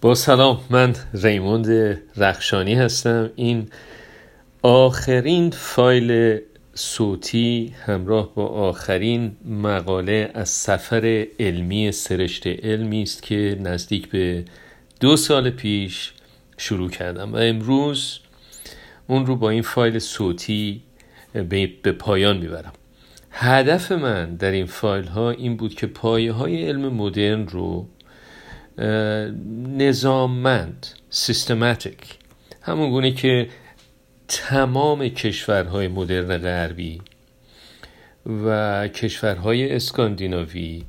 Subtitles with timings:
[0.00, 3.30] با سلام من ریموند رخشانی هستم.
[3.36, 3.68] این
[4.62, 6.38] آخرین فایل
[6.74, 14.44] صوتی همراه با آخرین مقاله از سفر علمی سرشت علمی است که نزدیک به
[15.00, 16.12] دو سال پیش
[16.56, 17.32] شروع کردم.
[17.32, 18.18] و امروز
[19.06, 20.82] اون رو با این فایل صوتی
[21.82, 22.72] به پایان می‌برم.
[23.30, 27.88] هدف من در این فایل ها این بود که پایه های علم مدرن رو
[29.78, 32.18] نظاممند سیستماتیک.
[32.62, 33.48] همون گونه که
[34.28, 37.00] تمام کشورهای مدرن غربی
[38.26, 40.84] و کشورهای اسکاندیناوی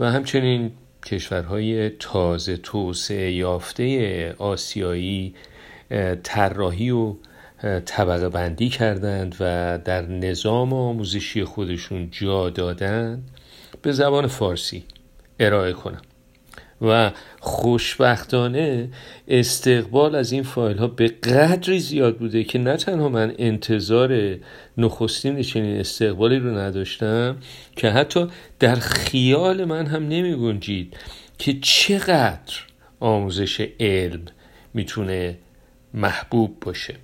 [0.00, 0.72] و همچنین
[1.06, 5.34] کشورهای تازه توسعه یافته آسیایی
[6.22, 7.14] طراحی و
[7.84, 13.30] طبقه بندی کردند و در نظام آموزشی خودشون جا دادند.
[13.82, 14.84] به زبان فارسی
[15.40, 16.02] ارائه کنم.
[16.82, 18.88] و خوشبختانه
[19.28, 24.36] استقبال از این فایل ها به قدری زیاد بوده که نه تنها من انتظار
[24.78, 27.36] نخستین چنین استقبالی رو نداشتم
[27.76, 28.26] که حتی
[28.58, 30.96] در خیال من هم نمی گنجید
[31.38, 32.54] که چقدر
[33.00, 34.22] آموزش علم
[34.74, 35.36] می‌تونه
[35.94, 36.94] محبوب باشه.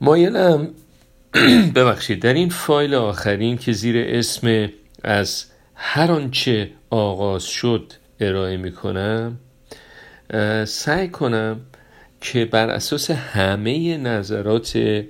[0.00, 0.68] مایلم
[1.74, 4.68] ببخشید در این فایل آخرین که زیر اسم
[5.04, 5.44] از
[5.74, 7.92] هر آنچه آغاز شد
[8.22, 9.38] ارائه می کنم
[10.64, 11.60] سعی کنم
[12.20, 15.02] که بر اساس همه نظرات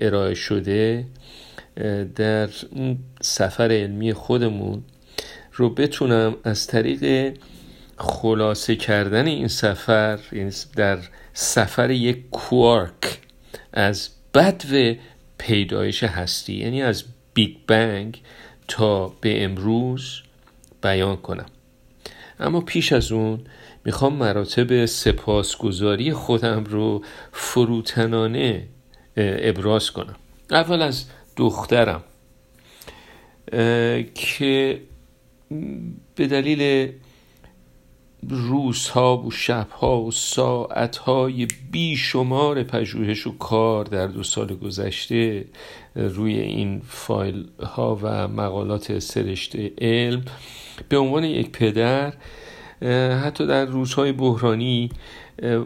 [0.00, 1.04] ارائه شده
[2.16, 2.48] در
[3.20, 4.82] سفر علمی خودمون
[5.52, 7.34] رو بتونم از طریق
[7.96, 10.98] خلاصه کردن این سفر یعنی در
[11.32, 13.18] سفر یک کوارک
[13.72, 14.94] از بدو
[15.38, 18.22] پیدایش هستی یعنی از بیگ بنگ
[18.68, 20.20] تا به امروز
[20.82, 21.46] بیان کنم.
[22.40, 23.40] اما پیش از اون
[23.84, 27.02] می‌خوام مراتب سپاسگزاری خودم رو
[27.32, 28.68] فروتنانه
[29.16, 30.16] ابراز کنم.
[30.50, 31.04] اول از
[31.36, 32.02] دخترم
[34.14, 34.80] که
[36.14, 36.92] به دلیل
[38.28, 45.44] روزها و شبها و ساعتهای بیشمار پژوهش و کار در دو سال گذشته
[45.94, 50.24] روی این فایل ها و مقالات سرشت علم.
[50.88, 52.12] به عنوان یک پدر
[53.24, 54.90] حتی در روزهای بحرانی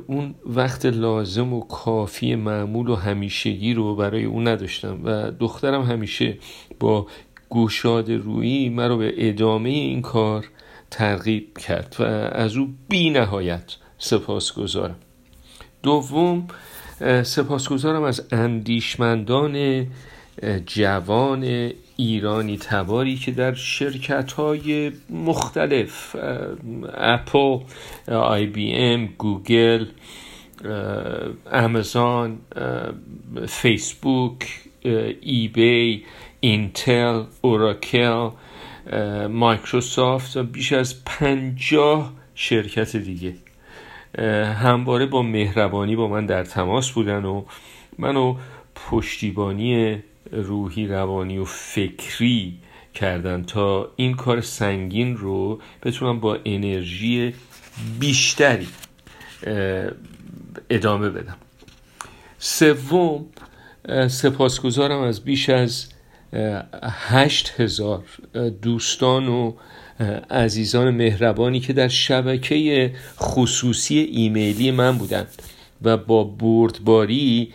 [0.06, 6.38] اون وقت لازم و کافی معمول و همیشگی رو برای اون نداشتم و دخترم همیشه
[6.80, 7.06] با
[7.48, 10.46] گشاده‌رویی مرا به ادامه این کار
[10.90, 12.02] ترغیب کرد و
[12.32, 14.96] از او بی نهایت سپاسگزارم
[15.82, 16.46] دوم
[17.22, 19.86] سپاسگزارم از اندیشمندان
[20.66, 26.16] جوان ایرانی تباری که در شرکت های مختلف
[26.94, 27.58] اپل
[28.08, 29.86] IBM گوگل
[31.52, 32.38] آمازون
[33.48, 34.60] فیسبوک
[35.20, 36.04] ای بی
[36.40, 38.30] اینتل اوراکل
[39.30, 43.34] مایکروسافت و بیش از پنجاه شرکت دیگه.
[44.54, 47.44] همواره با مهربانی با من در تماس بودن و
[47.98, 48.36] منو
[48.74, 50.02] پشتیبانی
[50.32, 52.58] روحی روانی و فکری
[52.94, 57.34] کردن تا این کار سنگین رو بتونم با انرژی
[58.00, 58.68] بیشتری
[60.70, 61.36] ادامه بدم.
[62.38, 63.26] سوم
[64.08, 65.86] سپاسگزارم از بیش از
[66.82, 68.04] هشت هزار
[68.62, 69.52] دوستان و
[70.30, 75.28] عزیزان مهربانی که در شبکه خصوصی ایمیلی من بودند
[75.82, 77.52] و با بردباری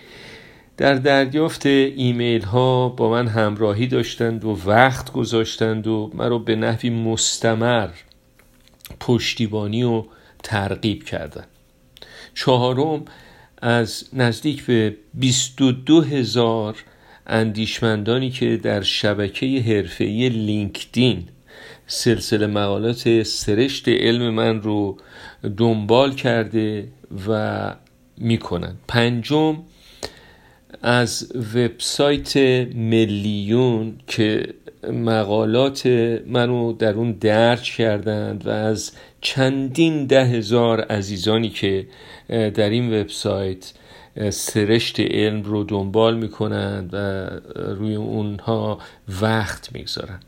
[0.80, 6.90] در دریافت ایمیل ها با من همراهی داشتند و وقت گذاشتند و مرا به نحوی
[6.90, 7.90] مستمر
[9.00, 10.04] پشتیبانی و
[10.44, 11.48] ترغیب کردند.
[12.34, 13.06] چهارم
[13.62, 16.76] از نزدیک به 22 هزار
[17.28, 21.28] اندیشمندانی که در شبکه حرفه‌ای لینکدین
[21.88, 24.98] سلسله مقالات سرشت علم من رو
[25.58, 26.88] دنبال کرده
[27.28, 27.76] و
[28.18, 29.58] می‌کنن پنجم
[30.82, 32.38] از وبسایت
[32.76, 34.54] ملیون که
[34.92, 35.88] مقالات
[36.28, 38.92] منو در اون درج کردند و از
[39.22, 41.88] چندین ده هزار عزیزانی که
[42.30, 43.74] در این وبسایت
[44.30, 47.30] سرشت علم رو دنبال می‌کنند و
[47.74, 48.80] روی اونها
[49.22, 50.26] وقت می‌گذارند.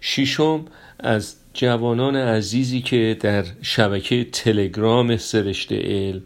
[0.00, 0.64] ششم
[1.00, 6.22] از جوانان عزیزی که در شبکه تلگرام سرشت علم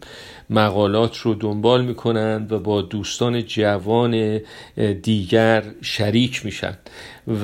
[0.49, 4.41] مقالات رو دنبال می‌کنند و با دوستان جوان
[5.03, 6.77] دیگر شریک میشن.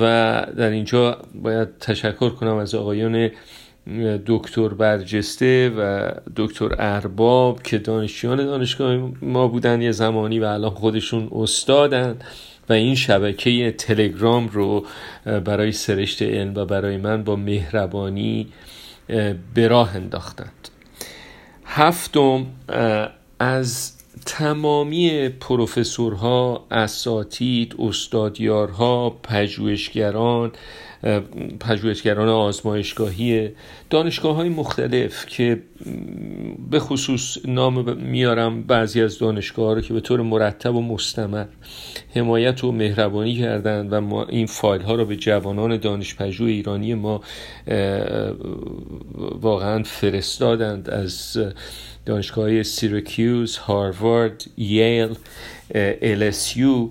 [0.56, 3.30] در اینجا باید تشکر کنم از آقایان
[4.26, 11.28] دکتر برجسته و دکتر ارباب که دانشجویان دانشگاه ما بودن یه زمانی و الان خودشون
[11.32, 12.16] استادن
[12.68, 14.86] و این شبکه تلگرام رو
[15.24, 18.46] برای سرشت علم و برای من با مهربانی
[19.54, 20.68] به راه انداختند.
[21.76, 22.46] هفتم
[23.38, 23.92] از
[24.26, 30.52] تمامی پروفسورها اساتید استادیارها پژوهشگران
[31.60, 33.50] پژوهشگران آزمایشگاهی
[33.90, 35.62] دانشگاه های مختلف که
[36.70, 41.46] به خصوص نام میارم بعضی از دانشگاه رو که به طور مرتب و مستمر
[42.14, 47.20] حمایت و مهربانی کردند و ما این فایل ها رو به جوانان دانشپژوه ایرانی ما
[49.40, 51.38] واقعا فرستادند از
[52.06, 55.14] دانشگاه سیرکیوز، هاروارد، ییل،
[56.00, 56.90] LSU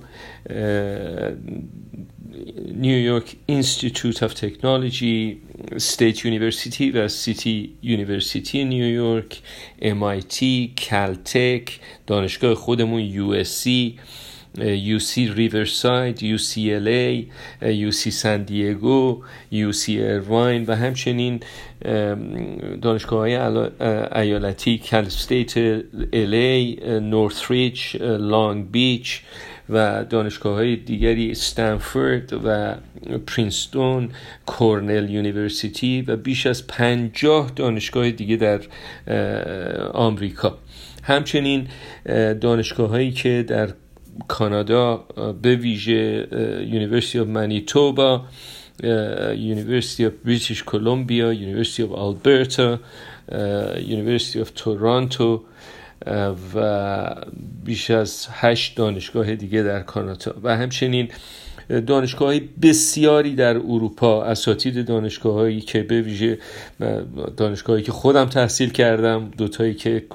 [2.73, 5.37] New York Institute of Technology
[5.71, 9.41] State University و City University نیویورک
[9.81, 10.43] MIT
[10.77, 13.99] Caltech دانشگاه خودمون یو اس سی
[14.61, 17.27] یو سی ریورساید یو سی ال ای
[17.61, 21.39] UC San Diego UC Irvine و همچنین
[22.81, 23.35] دانشگاه های
[24.15, 25.57] ایالتی Cal State
[26.13, 29.21] LA Northridge Long Beach
[29.69, 32.75] و دانشگاه های دیگری استنفورد و
[33.27, 34.09] پرینستون
[34.45, 38.59] Cornell University و بیش از پنجاه دانشگاه دیگه در
[39.93, 40.57] آمریکا.
[41.03, 41.67] همچنین
[42.41, 43.69] دانشگاه هایی که در
[44.27, 44.97] کانادا
[45.41, 46.27] به ویژه
[46.71, 48.21] University of Manitoba
[49.37, 52.79] University of British Columbia University of Alberta
[53.87, 55.43] University of Toronto
[56.55, 57.15] و
[57.65, 60.35] بیش از هشت دانشگاه دیگه در کانادا.
[60.43, 61.09] و همچنین
[61.87, 66.37] دانشگاه بسیاری در اروپا اساتید دانشگاه هایی که به ویژه
[67.37, 70.05] دانشگاهی که خودم تحصیل کردم دوتایی که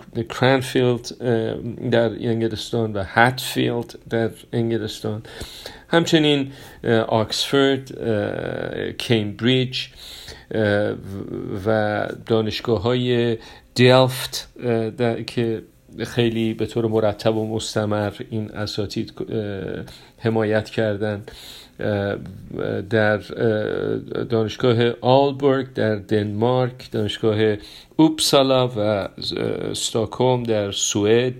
[0.40, 1.08] کرانفیلد
[1.90, 5.22] در انگلستان و هاتفیلد در انگلستان.
[5.88, 6.52] همچنین
[7.08, 7.92] آکسفورد
[8.98, 9.86] کیمبریج
[11.66, 13.38] و دانشگاه های
[13.74, 14.48] دلفت
[15.26, 15.62] که
[16.04, 19.12] خیلی به طور مرتب و مستمر این اساتید
[20.18, 21.22] حمایت کردن.
[22.90, 23.18] در
[24.28, 27.56] دانشگاه آلبورگ در دنمارک دانشگاه
[27.96, 29.08] اوپسالا و
[29.70, 31.34] استاکهلم در سوئد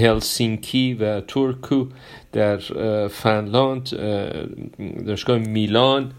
[0.00, 1.86] هلسینکی و تورکو
[2.32, 2.58] در
[3.08, 3.90] فنلاند
[5.06, 6.12] دانشگاه میلان.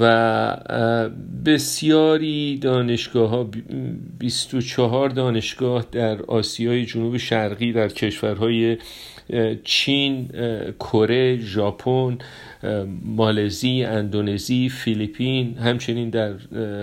[0.00, 0.56] و
[1.44, 3.50] بسیاری دانشگاه ها
[4.18, 8.76] 24 دانشگاه در آسیای جنوب شرقی در کشورهای
[9.64, 10.28] چین،
[10.80, 12.18] کره، ژاپن،
[13.04, 16.32] مالزی، اندونزی، فیلیپین همچنین در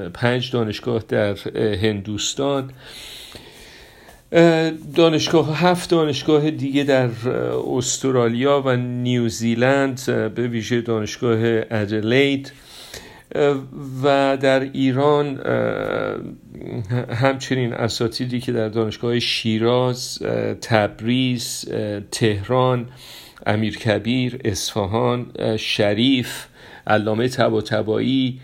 [0.10, 2.70] پنج دانشگاه در هندوستان.
[4.96, 7.10] دانشگاه هفت دانشگاه دیگه در
[7.76, 10.02] استرالیا و نیوزیلند
[10.36, 11.40] به ویژه دانشگاه
[11.72, 12.52] ادلید
[14.04, 15.40] و در ایران
[17.10, 20.20] همچنین اساتیدی که در دانشگاه شیراز
[20.62, 21.66] تبریز
[22.12, 22.90] تهران
[23.46, 25.26] امیرکبیر اصفهان
[25.58, 26.46] شریف
[26.88, 28.40] علامه طباطبایی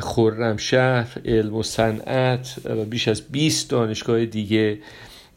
[0.00, 4.78] خرمشهر علم و صنعت و بیش از 20 دانشگاه دیگه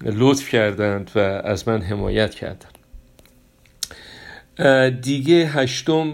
[0.06, 2.71] لطف کردند و از من حمایت کردند.
[5.02, 6.14] دیگه هشتم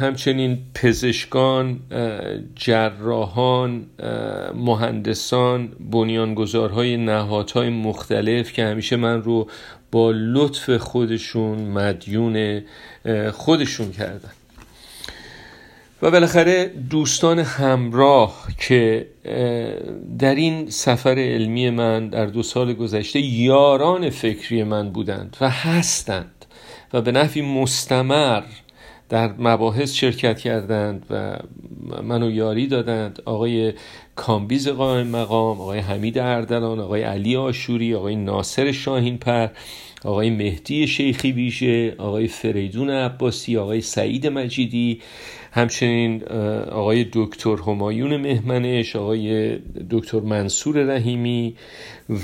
[0.00, 1.80] همچنین پزشکان
[2.56, 3.86] جراحان
[4.54, 9.48] مهندسان بنیانگذارهای نهادهای مختلف که همیشه من رو
[9.90, 12.62] با لطف خودشون مدیون
[13.32, 14.30] خودشون کردن.
[16.02, 19.06] و بالاخره دوستان همراه که
[20.18, 26.41] در این سفر علمی من در دو سال گذشته یاران فکری من بودند و هستند.
[26.92, 28.42] و به نحوی مستمر
[29.08, 31.38] در مباحث شرکت کردند و
[32.02, 33.22] منو یاری دادند.
[33.24, 33.72] آقای
[34.16, 39.48] کامبیز قائم مقام آقای حمید اردلان آقای علی آشوری آقای ناصر شاهین پر
[40.04, 45.00] آقای مهدی شیخی بیشه آقای فریدون عباسی آقای سعید مجیدی
[45.52, 46.24] همچنین
[46.70, 49.58] آقای دکتر همایون مهمنش آقای
[49.90, 51.54] دکتر منصور رحیمی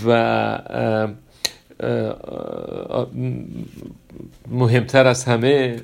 [0.06, 0.58] و
[4.50, 5.76] مهمتر از همه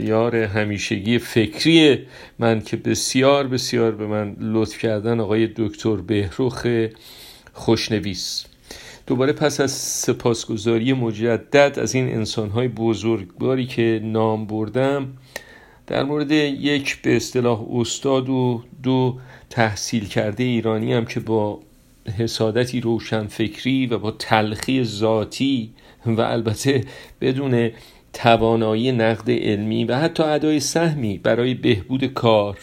[0.00, 1.98] یار همیشگی فکری
[2.38, 6.66] من که بسیار بسیار به من لطف کردن آقای دکتر بهروخ
[7.52, 8.44] خوشنویس.
[9.06, 15.06] دوباره پس از سپاسگزاری مجدد از این انسانهای بزرگواری که نام بردم
[15.86, 19.18] در مورد یک به اصطلاح استاد و دو
[19.50, 21.60] تحصیل کرده ایرانی هم که با
[22.18, 25.70] حسادتی روشنفکری و با تلخی ذاتی
[26.06, 26.84] و البته
[27.20, 27.70] بدون
[28.12, 32.58] توانایی نقد علمی و حتی ادای سهمی برای بهبود کار.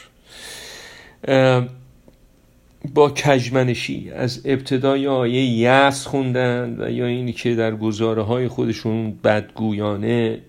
[2.93, 9.19] با کجمنشی از ابتدای آیه یس خوندن و یا اینی که در گزاره های خودشون
[9.23, 10.39] بدگویانه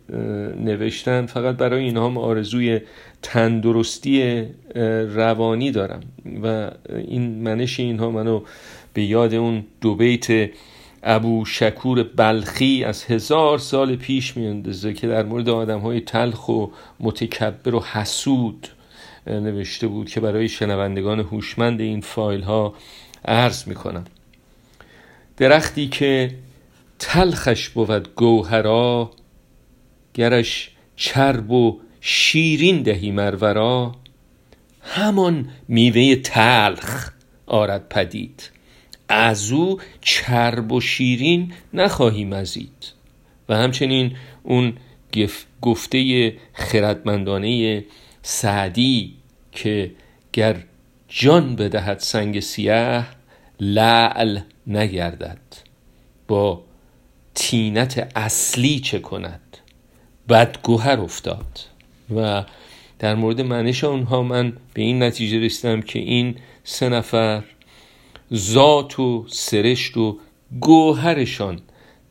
[0.61, 2.81] نوشتن فقط برای اینها هم آرزوی
[3.23, 4.45] تندرستی
[5.15, 6.01] روانی دارم.
[6.43, 6.71] و
[7.09, 8.41] این منش اینها منو
[8.95, 10.51] به یاد اون دو بیت
[11.03, 16.67] ابو شکور بلخی از هزار سال پیش میاندازه که در مورد آدم های تلخ و
[17.01, 18.69] متکبر و حسود
[19.27, 22.75] نوشته بود که برای شنوندگان هوشمند این فایل ها
[23.25, 24.05] عرض می‌کنم.
[25.37, 26.35] درختی که
[26.99, 29.11] تلخش بود گوهرا
[30.15, 33.95] گرش چرب و شیرین دهی مرورا
[34.81, 37.11] همان میوه تلخ
[37.47, 38.56] آرد پدید.
[39.09, 42.93] از او چرب و شیرین نخواهی مزید
[43.49, 44.73] و همچنین اون
[45.63, 47.85] گفته خردمندانه
[48.23, 49.15] سعدی
[49.53, 49.93] که
[50.33, 50.57] گر
[51.09, 53.07] جان بدهد سنگ سیاه
[53.61, 55.39] لعل نگردد.
[56.29, 56.63] با
[57.35, 59.57] تینت اصلی چه کند؟
[60.29, 61.61] بدگوهر افتاد.
[62.15, 62.45] و
[62.99, 67.43] در مورد منش اونها من به این نتیجه رسیدم که این سه نفر
[68.35, 70.19] ذات و سرشت و
[70.61, 71.61] گوهرشان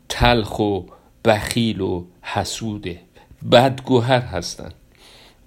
[0.09, 0.81] تلخ و
[1.25, 2.99] بخیل و حسوده.
[3.51, 4.73] بدگوهر هستند.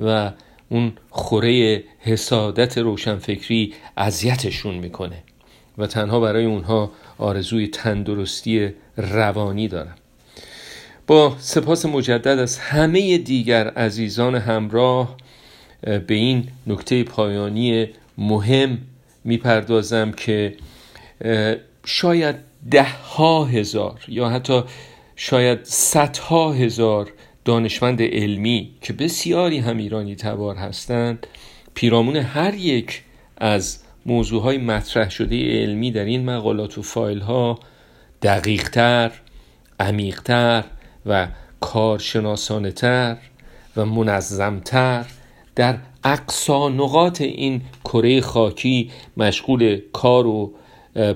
[0.00, 0.32] و
[0.68, 5.22] اون خوره حسادت روشنفکری اذیتشون می‌کنه.
[5.78, 9.94] و تنها برای اونها آرزوی تندرستی روانی دارم
[11.06, 15.16] با سپاس مجدد از همه دیگر عزیزان همراه
[15.80, 18.78] به این نکته پایانی مهم
[19.25, 20.56] می‌پردازم که
[21.84, 22.37] شاید
[22.70, 24.62] ده ها هزار یا حتی
[25.16, 27.12] شاید صدها هزار
[27.44, 31.26] دانشمند علمی که بسیاری هم ایرانی تبار هستند
[31.75, 33.02] پیرامون هر یک
[33.37, 37.58] از موضوعهای مطرح شده علمی در این مقالات و فایل ها
[38.22, 39.10] دقیقتر،
[39.80, 40.64] عمیقتر
[41.06, 41.28] و
[41.60, 43.16] کارشناسانه تر
[43.76, 45.06] و منظمتر
[45.56, 45.78] در
[46.12, 50.52] اقصا نقاط این کره خاکی مشغول کار و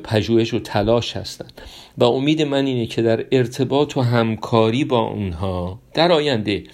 [0.04, 1.60] پژوهش و تلاش هستند.
[1.98, 6.64] و امید من اینه که در ارتباط و همکاری با اونها در آینده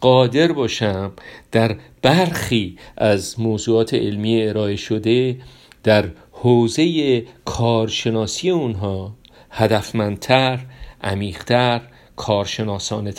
[0.00, 1.12] قادر باشم
[1.52, 5.36] در برخی از موضوعات علمی ارائه شده
[5.82, 9.14] در حوزه کارشناسی اونها
[9.50, 10.60] هدفمندتر،
[11.02, 11.80] عمیقتر،
[12.16, 13.12] کارشناسانه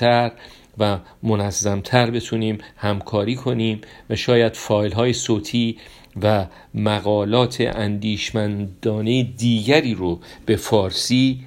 [0.80, 5.78] و منظمتر بتونیم همکاری کنیم و شاید فایل های صوتی
[6.22, 11.40] و مقالات اندیشمندانه دیگری رو به فارسی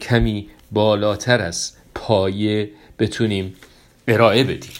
[0.00, 3.54] کمی بالاتر از پایه بتونیم
[4.08, 4.72] ارائه بدیم.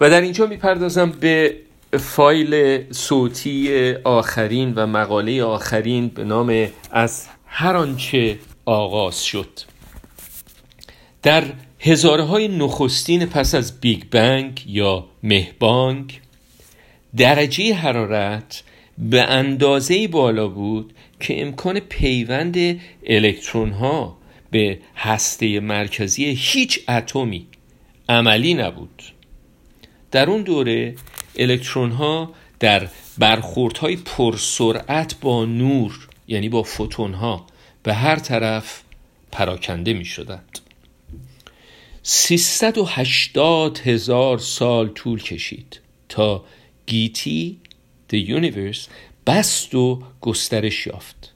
[0.00, 1.56] و در اینجا می‌پردازم به
[1.98, 9.60] فایل صوتی آخرین و مقاله آخرین به نام از هر آنچه آغاز شد.
[11.22, 11.44] در
[11.86, 16.20] هزاره های نخستین پس از بیگ بنگ یا مهبانگ
[17.16, 18.62] درجه حرارت
[18.98, 24.18] به اندازه بالا بود که امکان پیوند الکترون ها
[24.50, 27.46] به هسته مرکزی هیچ اتمی
[28.08, 29.02] عملی نبود.
[30.10, 30.94] در اون دوره
[31.36, 32.88] الکترون ها در
[33.18, 37.46] برخوردهای پرسرعت با نور یعنی با فوتون ها
[37.82, 38.82] به هر طرف
[39.32, 40.58] پراکنده می شدند
[42.06, 46.44] 380 هزار سال طول کشید تا
[46.86, 47.58] گیتی
[48.12, 48.88] The Universe
[49.26, 51.34] بست و گسترش یافت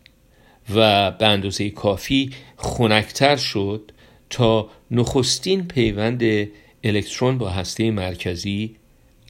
[0.74, 3.92] و به اندازه کافی خنکتر شد
[4.30, 6.48] تا نخستین پیوند
[6.84, 8.76] الکترون با هسته مرکزی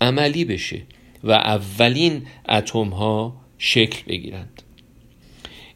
[0.00, 0.83] عملی بشه
[1.25, 4.62] و اولین اتم ها شکل بگیرند.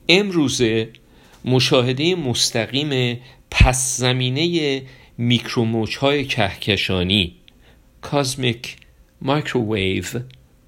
[0.09, 0.89] امروزه
[1.45, 4.83] مشاهده مستقیم پس زمینه
[5.19, 7.35] میکروموج های کهکشانی
[8.01, 8.77] cosmic
[9.23, 10.05] microwave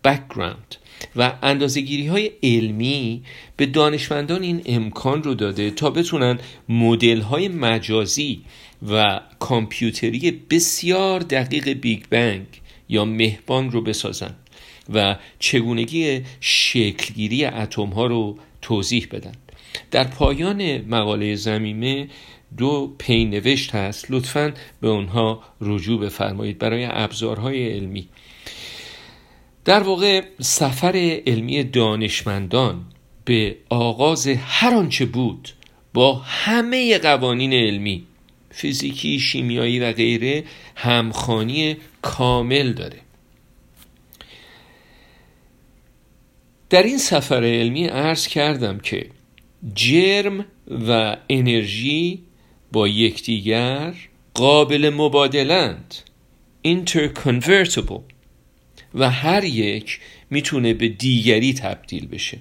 [0.05, 0.77] background
[1.17, 3.23] و اندازگیری های علمی
[3.57, 8.43] به دانشمندان این امکان رو داده تا بتونن مدل های مجازی
[8.89, 12.47] و کامپیوتری بسیار دقیق بیگ بنگ
[12.89, 14.35] یا مهبانگ رو بسازن
[14.95, 19.33] و چگونگی شکلگیری اتم ها رو توضیح بدن.
[19.91, 22.09] در پایان مقاله زمینه
[22.57, 24.07] دو پینوشت هست.
[24.11, 26.59] لطفا به اونها رجوع بفرمایید.
[26.59, 28.09] برای ابزارهای علمی.
[29.65, 32.85] در واقع سفر علمی دانشمندان
[33.25, 35.49] به آغاز هر آنچه بود
[35.95, 38.07] با همه قوانین علمی
[38.51, 40.45] فیزیکی، شیمیایی و غیره
[40.77, 42.99] همخانی کامل داره.
[46.71, 49.07] در این سفر علمی عرض کردم که
[49.75, 50.45] جرم
[50.89, 52.23] و انرژی
[52.73, 53.95] با یکدیگر
[54.35, 55.95] قابل مبادلند.
[56.67, 58.01] Interconvertible.
[58.95, 62.39] و هر یک می‌تونه به دیگری تبدیل بشه.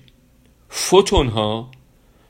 [0.70, 1.72] فوتون ها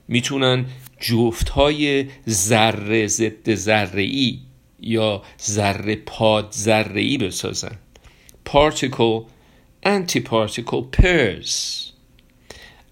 [0.08, 0.66] می‌تونن
[1.00, 4.40] جفت های ذره ضد ذره ای
[4.82, 7.78] یا ذره پاد ذره ای بسازن
[8.46, 9.22] پارتیکل
[10.92, 11.86] پرز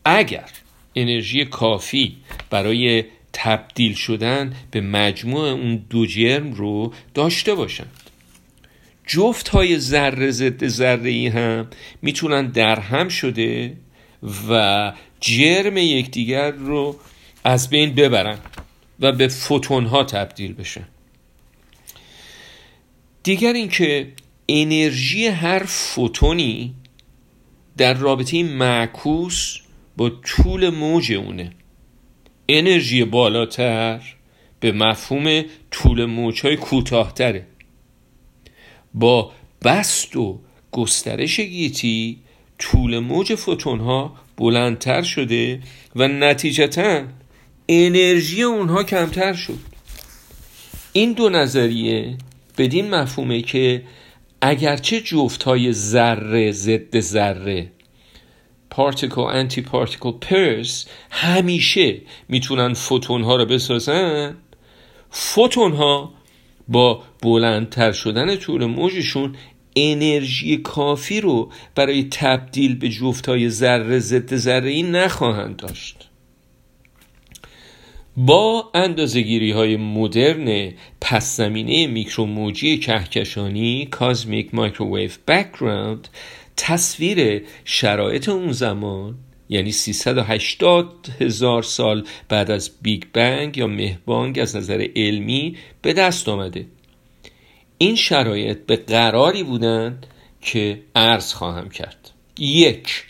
[0.05, 0.49] اگر
[0.95, 2.17] انرژی کافی
[2.49, 7.91] برای تبدیل شدن به مجموع اون دو جرم رو داشته باشند.
[9.07, 11.67] جفت های ذره ضد ذره ای هم
[12.01, 13.77] می‌تونن در هم شده
[14.49, 16.95] و جرم یکدیگر رو
[17.43, 18.37] از بین ببرن
[18.99, 20.87] و به فوتون ها تبدیل بشن.
[23.23, 24.07] دیگر اینکه
[24.49, 26.73] انرژی هر فوتونی
[27.77, 29.57] در رابطه معکوس
[29.97, 31.51] با طول موج اونه.
[32.49, 34.01] انرژی بالاتر
[34.59, 37.47] به مفهوم طول موج های کوتاهتره.
[38.93, 39.31] با
[39.63, 40.39] بست و
[40.71, 42.19] گسترش گیتی
[42.59, 45.59] طول موج فوتون ها بلندتر شده
[45.95, 47.03] و نتیجتا
[47.69, 49.59] انرژی اونها کمتر شد.
[50.93, 52.17] این دو نظریه
[52.57, 53.83] بدین مفهومه که
[54.41, 57.71] اگرچه جفت های ذره ضد ذره
[58.71, 64.37] پارتیکل انتی پارتیکل پرس همیشه می‌تونن فوتون ها رو بسازن.
[65.09, 66.13] فوتون ها
[66.67, 69.35] با بلندتر شدن طول موجشون
[69.75, 76.07] انرژی کافی رو برای تبدیل به جفتای ذره ضد ذره ای نخواهند داشت.
[78.17, 86.07] با اندازگیری های مدرن پس زمینه میکروموجی کهکشانی cosmic microwave background
[86.57, 89.15] تصویر شرایط اون زمان
[89.49, 96.29] یعنی 380 هزار سال بعد از بیگ بنگ یا مهبانگ از نظر علمی به دست
[96.29, 96.65] آمده.
[97.77, 100.07] این شرایط به قراری بودند
[100.41, 102.11] که عرض خواهم کرد.
[102.39, 103.05] یک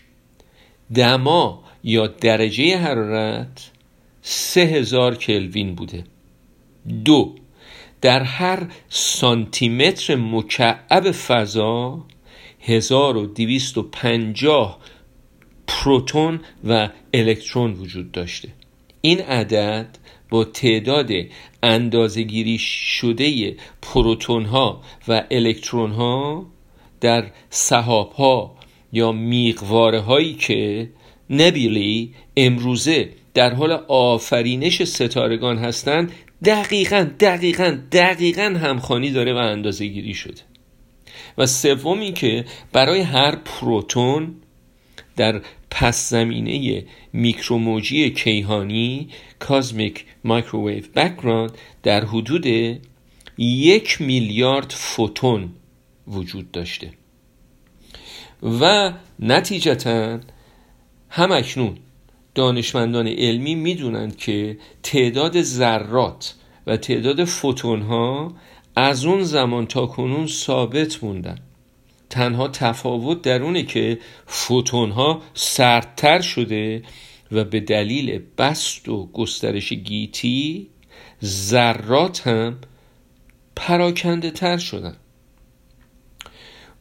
[0.94, 3.70] دما یا درجه حرارت
[4.22, 6.04] سه هزار کلوین بوده.
[7.04, 7.34] دو
[8.00, 12.04] در هر سانتیمتر مکعب فضا
[12.62, 14.78] 1250
[15.66, 18.48] پروتون و الکترون وجود داشته.
[19.00, 19.98] این عدد
[20.30, 21.10] با تعداد
[21.62, 26.46] اندازگیری شده پروتون ها و الکترون ها
[27.00, 28.56] در صحاب ها
[28.92, 30.90] یا میقواره هایی که
[31.30, 36.12] نبیلی امروزه در حال آفرینش ستارگان هستند
[36.44, 40.51] دقیقا دقیقا دقیقا همخانی داره و اندازه گیری شده.
[41.38, 44.34] و سومی که برای هر پروتون
[45.16, 52.46] در پس زمینه میکروموجی کیهانی cosmic microwave background در حدود
[53.38, 55.52] یک میلیارد فوتون
[56.08, 56.90] وجود داشته.
[58.60, 60.20] و نتیجتا
[61.10, 61.76] هم اکنون
[62.34, 66.34] دانشمندان علمی می‌دونند که تعداد ذرات
[66.66, 68.34] و تعداد فوتون ها
[68.76, 71.38] از اون زمان تا کنون ثابت موندن.
[72.10, 76.82] تنها تفاوت در اونه که فوتون ها سردتر شده
[77.32, 80.68] و به دلیل بست و گسترش گیتی
[81.24, 82.58] ذرات هم
[83.56, 84.96] پراکنده تر شدن.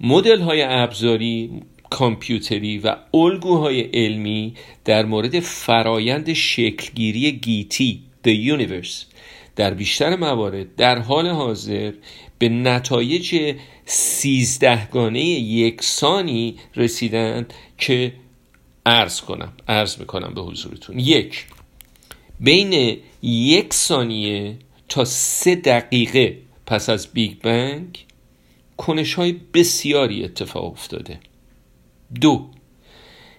[0.02, 4.54] مدل های ابزاری کامپیوتری و الگوهای علمی
[4.86, 9.11] در مورد فرایند شکلگیری گیتی The Universe
[9.56, 11.94] در بیشتر موارد در حال حاضر
[12.40, 18.14] به نتایج سیزدهگانه یکسانی رسیدند که
[18.86, 21.00] عرض کنم عرض می‌کنم به حضورتون.
[21.00, 21.46] یک
[22.40, 24.58] بین یک ثانیه
[24.90, 28.06] تا سه دقیقه پس از بیگ بنگ
[28.78, 31.20] کنش های بسیاری اتفاق افتاده.
[32.22, 32.50] دو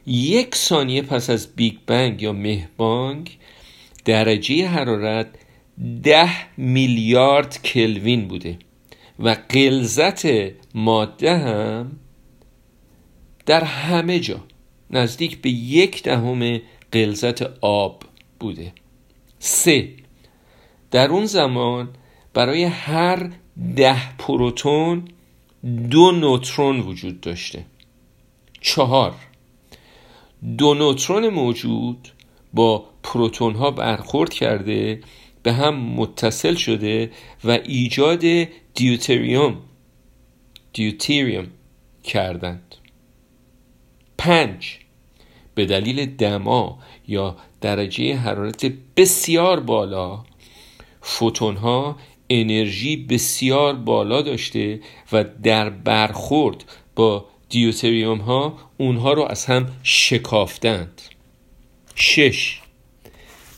[0.07, 3.39] یک ثانیه پس از بیگ بنگ یا مهبانگ
[4.05, 5.29] درجه حرارت
[6.03, 8.59] ده میلیارد کلوین بوده
[9.19, 10.23] و قلزت
[10.75, 11.93] ماده هم
[13.47, 14.41] در همه جا
[14.91, 16.61] نزدیک به یک دهم
[16.93, 18.03] قلزت آب
[18.41, 18.73] بوده.
[19.39, 19.89] سه
[20.91, 21.89] در اون زمان
[22.35, 23.31] برای هر
[23.77, 25.09] ده پروتون
[25.91, 27.65] دو نوترون وجود داشته.
[28.61, 29.15] چهار
[30.59, 32.09] دو نوترون موجود
[32.53, 35.01] با پروتون ها برخورد کرده
[35.43, 37.11] به هم متصل شده
[37.45, 38.25] و ایجاد
[38.75, 39.57] دیوتریوم
[40.73, 41.47] دیوتریوم
[42.05, 42.75] کردند.
[44.19, 44.79] پنج
[45.55, 46.79] به دلیل دما
[47.09, 50.25] یا درجه حرارت بسیار بالا
[51.01, 51.97] فوتون ها
[52.31, 54.81] انرژی بسیار بالا داشته
[55.13, 56.65] و در برخورد
[56.97, 61.03] با دیوتریوم ها اونها رو از هم شکافتند.
[61.95, 62.61] شش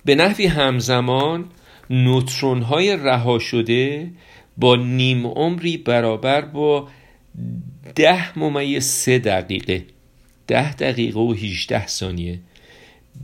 [0.05, 1.51] به نحوی همزمان
[1.91, 4.11] نوترون های رها شده
[4.57, 6.89] با نیم عمری برابر با
[7.95, 9.85] ده ممیز سه دقیقه.
[10.47, 12.41] ده دقیقه و 18 ثانیه.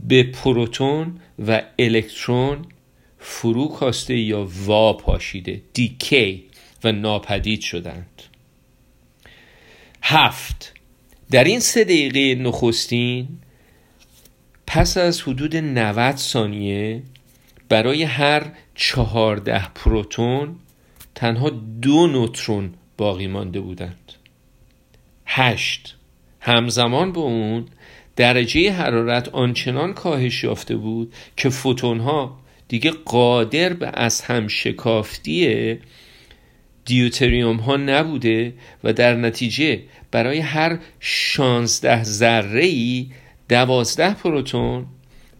[0.07, 2.65] به پروتون و الکترون
[3.19, 5.61] فرو کاسته یا وا پاشیده.
[5.73, 6.43] دیکی
[6.83, 8.23] و ناپدید شدند.
[10.03, 10.73] هفت.
[11.31, 13.27] در این سه دقیقه نخستین
[14.67, 17.03] پس از حدود 90 ثانیه
[17.71, 20.55] برای هر چهارده پروتون
[21.15, 21.49] تنها
[21.81, 24.13] دو نوترون باقی مانده بودند.
[25.25, 25.97] هشت.
[26.39, 27.65] همزمان با اون
[28.15, 35.79] درجه حرارت آنچنان کاهش یافته بود که فوتون ها دیگه قادر به از هم شکافتی
[36.85, 38.53] دیوتریوم ها نبوده
[38.83, 39.81] و در نتیجه
[40.11, 43.07] برای هر شانزده ذره ای
[43.49, 44.85] دوازده پروتون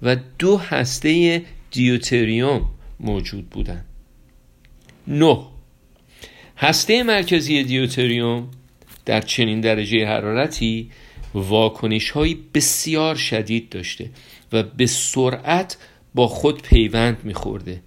[0.02, 1.42] و دو هسته
[1.72, 3.86] دیوتریوم موجود بودند.
[5.08, 5.46] نه.
[6.58, 8.48] هسته مرکزی دیوتریوم
[9.06, 10.92] در چنین درجه حرارتی
[11.34, 14.10] واکنش های بسیار شدید داشته
[14.52, 15.78] و به سرعت
[16.16, 17.82] با خود پیوند میخورده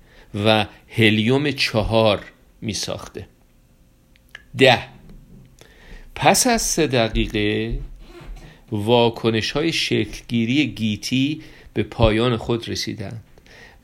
[0.45, 2.25] و هلیوم چهار
[2.61, 3.27] میساخته.
[4.59, 4.79] ده.
[6.15, 7.79] پس از سه دقیقه
[8.73, 11.43] واکنش های شکلگیری گیتی
[11.75, 13.25] به پایان خود رسیدند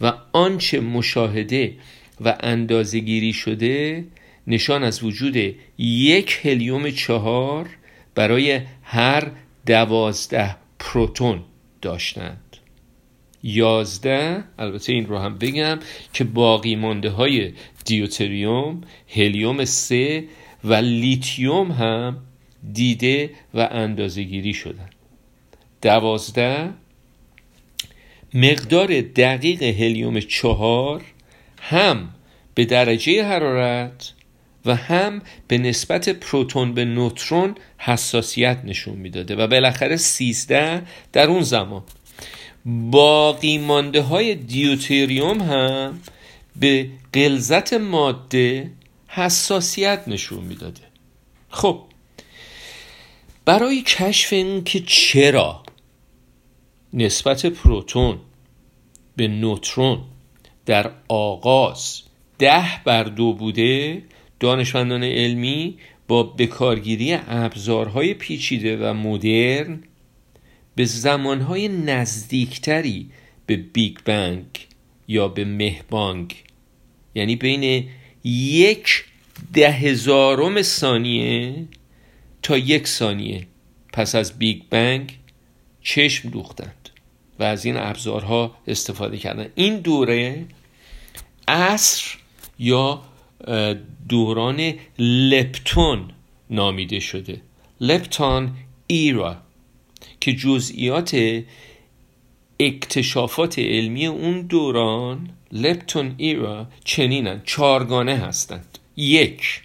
[0.00, 1.76] و آنچه مشاهده
[2.20, 4.04] و اندازگیری شده
[4.46, 7.68] نشان از وجود یک هلیوم چهار
[8.14, 9.30] برای هر
[9.66, 11.42] دوازده پروتون
[11.82, 12.56] داشتند.
[13.42, 15.78] یازده البته این رو هم بگم
[16.12, 17.52] که باقی مانده های
[17.84, 20.24] دیوتریوم هلیوم سه
[20.64, 22.16] و لیتیوم هم
[22.72, 24.90] دیده و اندازه گیری شدن
[25.82, 26.70] دوازده
[28.34, 31.02] مقدار دقیق هلیوم چهار
[31.60, 32.08] هم
[32.54, 34.12] به درجه حرارت
[34.66, 41.42] و هم به نسبت پروتون به نوترون حساسیت نشون می‌داده و بالاخره 13 در اون
[41.42, 41.82] زمان.
[42.66, 46.00] باقی مانده های دیوتریوم هم
[46.56, 48.70] به غلظت ماده
[49.08, 50.80] حساسیت نشون می‌داده.
[51.50, 51.82] خب
[53.44, 55.62] برای کشف این که چرا
[56.94, 58.18] نسبت پروتون
[59.16, 60.00] به نوترون
[60.66, 62.02] در آغاز
[62.38, 64.02] ده بر دو بوده
[64.40, 69.82] دانشمندان علمی با بکارگیری ابزارهای پیچیده و مدرن
[70.74, 73.10] به زمانهای نزدیکتری
[73.46, 74.46] به بیگ بنگ
[75.08, 76.44] یا به مهبانگ
[77.14, 77.88] یعنی بین
[78.24, 79.04] یک
[79.52, 81.54] ده هزارم ثانیه
[82.42, 83.46] تا یک ثانیه
[83.92, 85.18] پس از بیگ بنگ
[85.82, 86.79] چشم دوختند
[87.40, 90.46] و از این ابزارها استفاده کردند این دوره
[91.48, 92.16] عصر
[92.58, 93.02] یا
[94.08, 96.10] دوران لپتون
[96.50, 97.40] نامیده شده.
[97.80, 98.50] لپتون
[98.86, 99.36] ایرا
[100.20, 101.42] که جزئیات
[102.60, 108.78] اکتشافات علمی اون دوران لپتون ایرا چنینن چارگانه هستند.
[108.96, 109.62] یک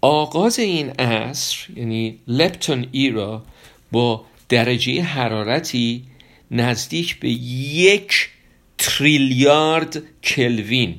[0.00, 3.42] آغاز این عصر یعنی لپتون ایرا
[3.92, 6.02] با درجه حرارتی
[6.50, 8.28] نزدیک به یک
[8.78, 10.94] تریلیارد کلوین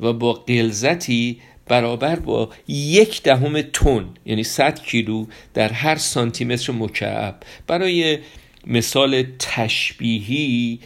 [0.00, 7.40] و با قلزتی برابر با یک دهم تن یعنی 100 کیلو در هر سانتیمتر مکعب.
[7.66, 8.18] برای
[8.66, 10.80] مثال تشبیهی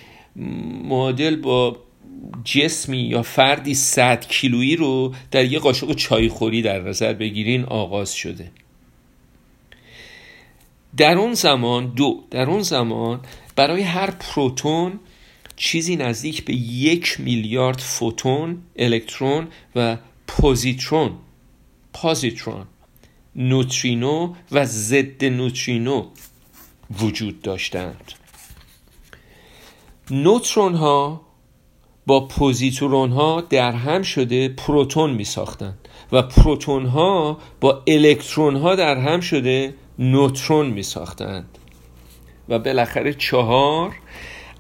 [0.84, 1.76] معادل با
[2.44, 8.14] جسمی یا فردی 100 کیلویی رو در یه قاشق چای خوری در نظر بگیرین آغاز
[8.14, 8.50] شده.
[10.96, 13.20] در اون زمان دو در اون زمان
[13.56, 15.00] برای هر پروتون
[15.56, 21.12] چیزی نزدیک به یک میلیارد فوتون الکترون و پوزیترون
[21.92, 22.66] پوزیترون
[23.36, 26.06] نوترینو و ضد نوترینو
[27.00, 28.12] وجود داشتند.
[30.10, 31.20] نوترون ها
[32.06, 35.74] با پوزیترون ها در هم شده پروتون می ساختن
[36.12, 41.58] و پروتون ها با الکترون ها در هم شده نوترون می ساختند
[42.48, 43.94] و بالاخره چهار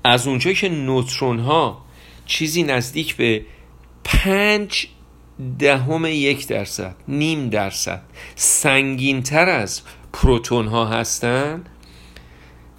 [0.04, 1.84] از اونجا که نوترون ها
[2.26, 3.42] چیزی نزدیک به
[4.04, 4.86] پنج
[5.58, 8.02] دهم یک درصد نیم درصد
[8.34, 11.68] سنگینتر از پروتون ها هستند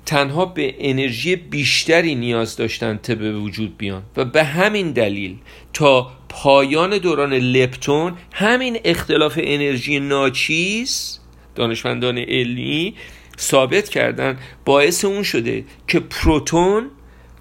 [0.05, 4.03] تنها به انرژی بیشتری نیاز داشتن تا به وجود بیان.
[4.17, 5.37] و به همین دلیل
[5.73, 11.20] تا پایان دوران لپتون همین اختلاف انرژی ناچیز
[11.55, 12.95] دانشمندان علمی
[13.39, 16.89] ثابت کردن باعث اون شده که پروتون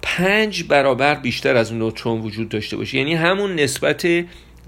[0.01, 2.97] پنج برابر بیشتر از نوترون وجود داشته باشه.
[2.97, 4.07] یعنی همون نسبت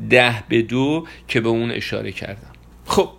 [0.09, 2.51] ده به دو که به اون اشاره کردم.
[2.85, 3.09] خب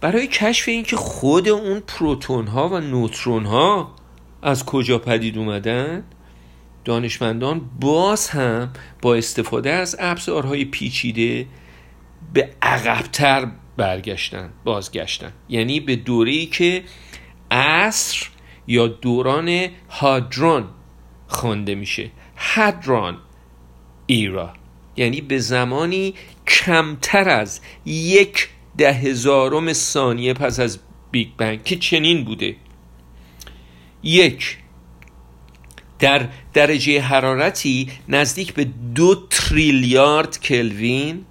[0.00, 3.94] برای کشف اینکه خود اون پروتون ها و نوترون ها
[4.42, 6.04] از کجا پدید اومدن
[6.84, 8.72] دانشمندان باز هم
[9.02, 11.46] با استفاده از ابزارهای پیچیده
[12.32, 15.32] به عقبتر برگشتن بازگشتن.
[15.48, 16.84] یعنی به دوره‌ای که
[17.50, 18.26] عصر
[18.66, 20.64] یا دوران هادرون
[21.26, 22.10] خوانده میشه.
[22.36, 23.16] هادرون
[24.06, 24.52] ایرا.
[24.96, 26.14] یعنی به زمانی
[26.46, 30.78] کمتر از یک ده هزارم ثانیه پس از
[31.10, 32.56] بیگ بنگ که چنین بوده.
[34.02, 34.58] یک
[35.98, 41.24] در درجه حرارتی نزدیک به دو تریلیارد کلوین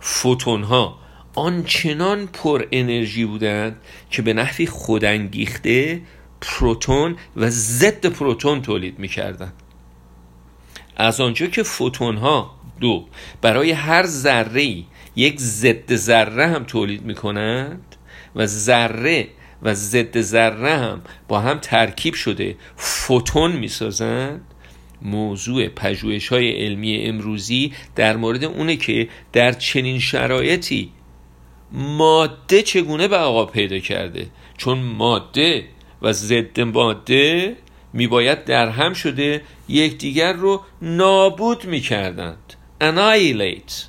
[0.00, 0.97] فوتون ها
[1.38, 3.76] آنچنان پر انرژی بودند
[4.10, 6.00] که به نحوی خودانگیخته
[6.40, 9.52] پروتون و ضد پروتون تولید می‌کردند.
[10.96, 13.06] از آنجا که فوتون ها دو
[13.40, 14.76] برای هر ذره
[15.16, 17.96] یک ضد ذره هم تولید می‌کنند
[18.36, 19.28] و ذره
[19.62, 24.40] و ضد ذره هم با هم ترکیب شده فوتون می‌سازند
[25.02, 30.92] موضوع پژوهش های علمی امروزی در مورد اونه که در چنین شرایطی
[31.72, 34.26] ماده چگونه بقا پیدا کرده؟
[34.56, 35.64] چون ماده
[36.02, 37.56] و ضد ماده
[37.92, 42.54] میباید در هم شده یکدیگر رو نابود می‌کردند.
[42.80, 43.88] Annihilate.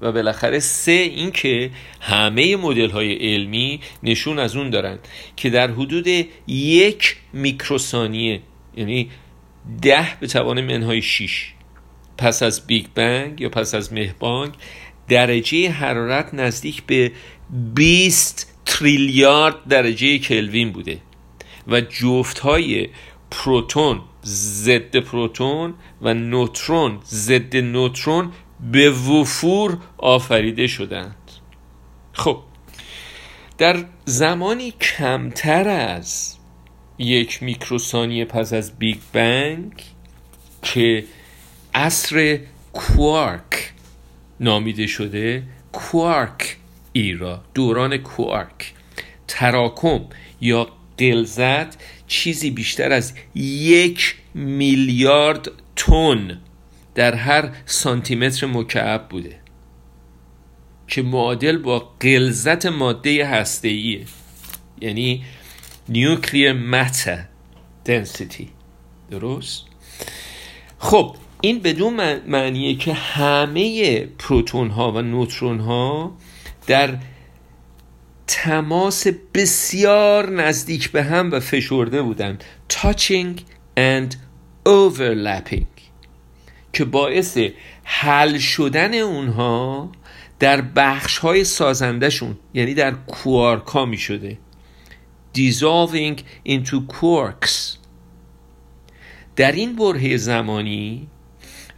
[0.00, 4.98] و بالاخره سه این که همه مدل های علمی نشون از اون دارن
[5.36, 6.06] که در حدود
[6.46, 8.40] یک میکروثانیه
[8.76, 9.10] یعنی
[9.82, 11.52] ده به توان منهای شیش.
[12.18, 14.52] پس از بیگ بنگ یا پس از مهبانگ
[15.08, 17.12] درجه حرارت نزدیک به
[17.74, 20.98] 20 تریلیارد درجه کلوین بوده.
[21.68, 22.88] و جفت های
[23.30, 28.32] پروتون ضد پروتون و نوترون ضد نوترون
[28.72, 31.30] به وفور آفریده شدند.
[32.12, 32.38] خب
[33.58, 36.36] در زمانی کمتر از
[36.98, 39.72] یک میکروثانیه پس از بیگ بنگ
[40.62, 41.04] که
[41.74, 42.38] عصر
[42.72, 43.72] کوارک
[44.40, 46.56] نامیده شده کوارک
[46.92, 48.72] ایرا دوران کوارک.
[49.28, 50.00] تراکم
[50.40, 56.40] یا قلزت چیزی بیشتر از یک میلیارد تن
[56.94, 59.40] در هر سانتیمتر مکعب بوده
[60.88, 64.04] که معادل با قلزت ماده هسته‌ایه.
[64.80, 65.24] یعنی
[65.88, 67.24] نیوکلیر ماتر
[67.84, 68.48] دنسیتی.
[69.10, 69.64] درست؟
[70.78, 76.16] خب این بدون معنیه که همه پروتون ها و نوترون ها
[76.66, 76.98] در
[78.26, 82.44] تماس بسیار نزدیک به هم و فشرده بودند.
[82.72, 83.40] Touching
[83.76, 84.14] and
[84.68, 85.66] overlapping.
[86.72, 87.38] که باعث
[87.84, 89.90] حل شدن اونها
[90.38, 94.38] در بخش های سازندشون یعنی در کوارکا می شده
[95.36, 97.78] dissolving into quarks.
[99.36, 101.08] در این بره زمانی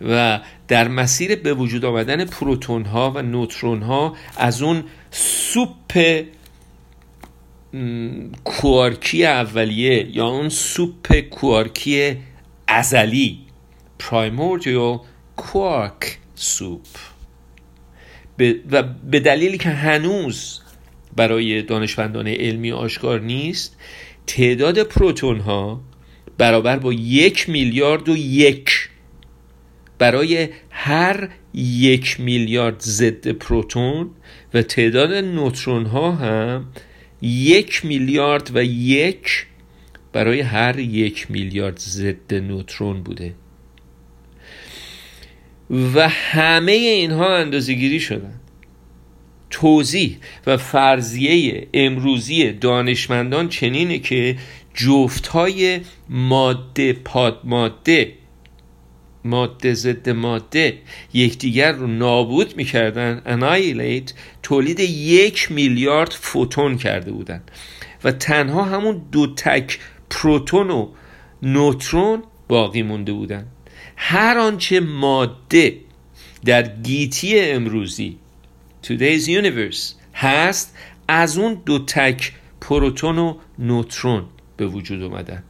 [0.00, 6.22] و در مسیر به وجود آمدن پروتون ها و نوترون ها از اون سوپ
[8.44, 12.16] کوارکی اولیه یا اون سوپ کوارکی
[12.66, 13.38] ازلی
[14.00, 15.00] primordial
[15.38, 16.86] quark سوپ
[18.70, 20.60] و به دلیلی که هنوز
[21.16, 23.76] برای دانشمندان علمی آشکار نیست
[24.26, 25.80] تعداد پروتون ها
[26.38, 28.89] برابر با یک میلیارد و یک
[30.00, 34.10] برای هر یک میلیارد ضد پروتون
[34.54, 36.66] و تعداد نوترون ها هم
[37.22, 39.46] یک میلیارد و یک
[40.12, 43.34] برای هر یک میلیارد ضد نوترون بوده.
[45.94, 48.40] و همه اینها اندازه گیری شدن.
[49.50, 54.36] توضیح و فرضیه امروزی دانشمندان چنینه که
[54.74, 58.19] جفت های ماده پاد ماده
[59.24, 60.78] ماده ضد ماده
[61.12, 63.22] یکدیگر رو نابود می‌کردن.
[63.26, 67.42] انایلیت تولید یک میلیارد فوتون کرده بودن.
[68.04, 69.78] و تنها همون دو تک
[70.10, 70.88] پروتون و
[71.42, 73.46] نوترون باقی مونده بودن.
[73.96, 75.76] هر آنچه ماده
[76.44, 78.16] در گیتی امروزی
[78.84, 80.76] Today's Universe هست
[81.08, 84.24] از اون دو تک پروتون و نوترون
[84.56, 85.42] به وجود اومدن.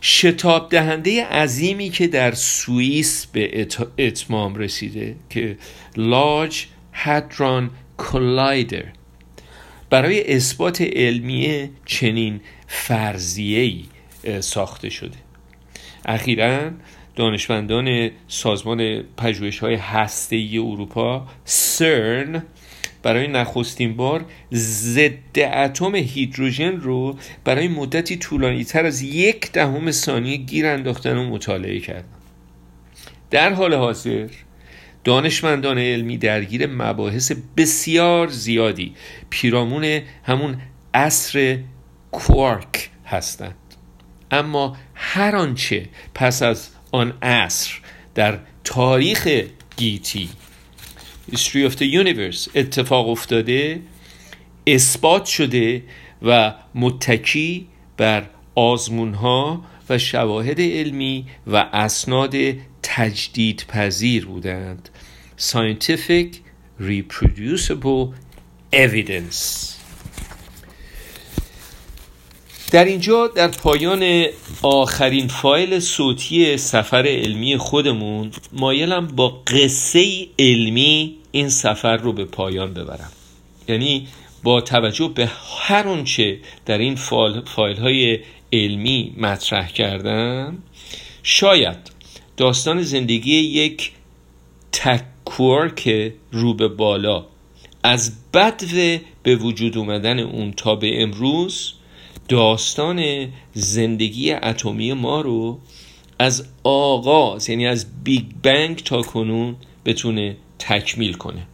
[0.00, 3.66] شتاب دهنده عظیمی که در سوئیس به
[3.98, 5.56] اتمام رسیده که
[5.96, 6.56] Large
[7.04, 7.70] Hadron
[8.02, 8.86] Collider
[9.90, 13.84] برای اثبات علمی چنین فرضیه‌ای
[14.40, 15.16] ساخته شده.
[16.04, 16.70] اخیرا
[17.16, 22.42] دانشمندان سازمان پژوهش های هسته اروپا سرن
[23.02, 30.36] برای نخستین بار ضد اتم هیدروژن رو برای مدتی طولانی تر از یک دهم ثانیه
[30.36, 32.08] گیر انداختن و مطالعه کردن
[33.30, 34.28] در حال حاضر
[35.04, 38.94] دانشمندان علمی درگیر مباحث بسیار زیادی
[39.30, 40.56] پیرامون همون
[40.94, 41.58] عصر
[42.10, 43.54] کوارک هستند.
[44.30, 47.80] اما هر آنچه پس از آن عصر
[48.14, 49.28] در تاریخ
[49.76, 50.28] گیتی
[51.32, 53.80] History of the Universe اتفاق افتاده
[54.66, 55.82] اثبات شده
[56.22, 57.66] و متکی
[57.96, 62.34] بر آزمون ها و شواهد علمی و اسناد
[62.82, 64.88] تجدید پذیر بودند.
[65.38, 66.36] Scientific
[66.80, 68.14] Reproducible
[68.72, 69.70] Evidence.
[72.70, 74.26] در اینجا در پایان
[74.62, 82.74] آخرین فایل صوتی سفر علمی خودمون مایلم با قصه علمی این سفر رو به پایان
[82.74, 83.12] ببرم.
[83.68, 84.08] یعنی
[84.42, 86.94] با توجه به هر آنچه در این
[87.44, 88.18] فایل های
[88.52, 90.58] علمی مطرح کردم
[91.22, 91.76] شاید
[92.36, 93.92] داستان زندگی یک
[95.76, 97.26] که رو به بالا
[97.82, 101.72] از بدو به وجود اومدن اون تا به امروز
[102.28, 105.58] داستان زندگی اتمی ما رو
[106.18, 111.46] از آغاز یعنی از بیگ بنگ تا کنون بتونه تکمیل کنه.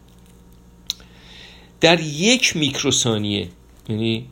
[1.80, 3.48] در یک میکروثانیه
[3.88, 4.26] یعنی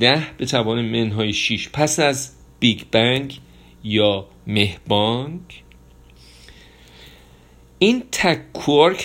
[0.00, 2.30] ده به توان منهای شیش پس از
[2.60, 3.38] بیگ بنگ
[3.84, 5.40] یا مهبانگ
[7.78, 8.40] این تک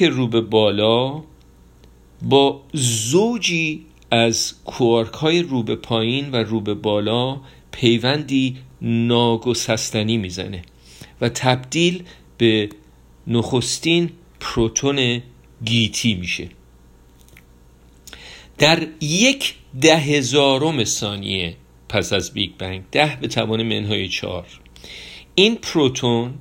[0.01, 1.23] رو به بالا
[2.21, 10.61] با زوجی از کوارک های رو به پایین و رو به بالا پیوندی ناگسستنی می‌زنه
[11.21, 12.03] و تبدیل
[12.37, 12.69] به
[13.27, 15.21] نخستین پروتون
[15.65, 16.49] گیتی میشه.
[18.57, 21.55] در یک ده هزارم ثانیه
[21.89, 24.45] پس از بیگ بنگ ده به توان منهای چهار.
[25.35, 26.33] این پروتون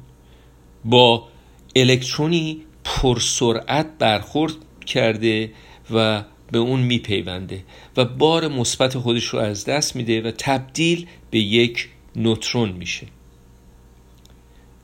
[0.84, 1.28] با
[1.76, 4.54] الکترونی پرسرعت برخورد
[4.86, 5.52] کرده
[5.90, 7.64] و به اون میپیونده
[7.96, 13.06] و بار مثبت خودش رو از دست میده و تبدیل به یک نوترون میشه.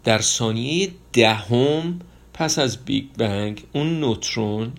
[0.04, 1.98] در ثانیه دهم
[2.34, 4.72] پس از بیگ بنگ اون نوترون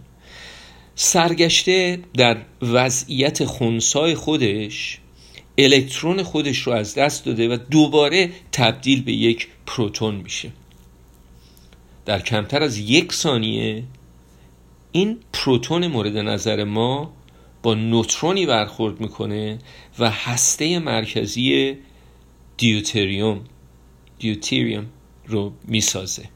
[0.95, 4.99] سرگشته در وضعیت خونسای خودش
[5.57, 10.51] الکترون خودش رو از دست داده و دوباره تبدیل به یک پروتون میشه.
[12.05, 13.83] در کمتر از یک ثانیه
[14.91, 17.13] این پروتون مورد نظر ما
[17.63, 19.59] با نوترونی برخورد می‌کنه
[19.99, 21.77] و هسته مرکزی
[22.57, 23.41] دیوتریوم
[24.19, 24.85] دیوتریوم
[25.27, 26.29] رو می‌سازه.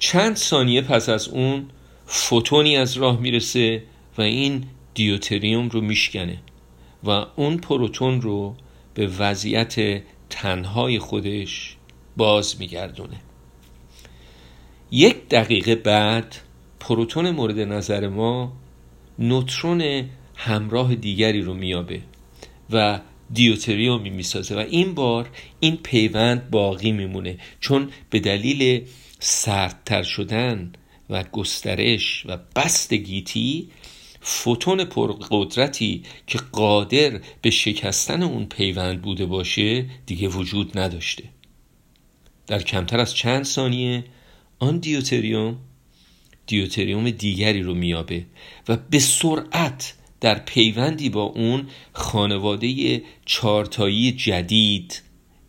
[0.00, 1.66] چند ثانیه پس از اون
[2.06, 3.82] فوتونی از راه می‌رسه
[4.18, 6.38] و این دیوتریوم رو میشکنه
[7.04, 8.56] و اون پروتون رو
[8.94, 11.76] به وضعیت تنهای خودش
[12.16, 13.16] باز میگردونه.
[14.90, 16.36] یک دقیقه بعد
[16.80, 18.52] پروتون مورد نظر ما
[19.18, 20.04] نوترون
[20.36, 22.00] همراه دیگری رو میابه
[22.70, 23.00] و
[23.32, 25.28] دیوتریومی می‌سازه و این بار
[25.60, 28.86] این پیوند باقی میمونه چون به دلیل
[29.20, 30.72] سردتر شدن
[31.10, 33.70] و گسترش و بست گیتی
[34.20, 41.24] فوتون پرقدرتی که قادر به شکستن اون پیوند بوده باشه دیگه وجود نداشته.
[42.46, 44.04] در کمتر از چند ثانیه
[44.58, 45.58] آن دیوتریوم
[46.46, 48.26] دیوتریوم دیگری رو میابه
[48.68, 55.02] و به سرعت در پیوندی با اون خانواده چارتایی جدید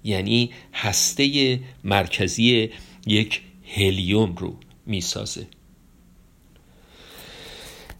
[0.03, 2.69] یعنی هسته مرکزی
[3.07, 3.41] یک
[3.76, 4.55] هلیوم رو
[4.86, 5.47] می‌سازه.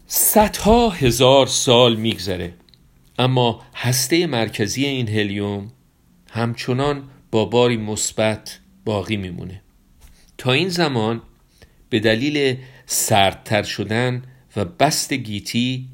[0.06, 2.54] صدها هزار سال میگذره
[3.18, 5.72] اما هسته مرکزی این هلیوم
[6.30, 9.62] همچنان با باری مثبت باقی میمونه.
[10.38, 11.22] تا این زمان
[11.90, 12.56] به دلیل
[12.86, 14.22] سردتر شدن
[14.56, 15.88] و بست گیتی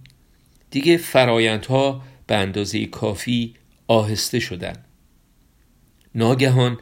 [0.70, 3.54] دیگه فرایندها به اندازه کافی
[3.88, 4.84] آهسته شدن.
[6.14, 6.78] ناگهان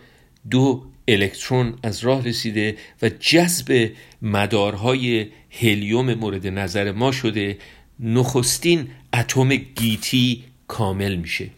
[0.51, 3.91] دو الکترون از راه رسیده و جذب
[4.23, 7.59] مدارهای هلیوم مورد نظر ما شده
[8.01, 11.51] نخستین اتم گیتی کامل میشه.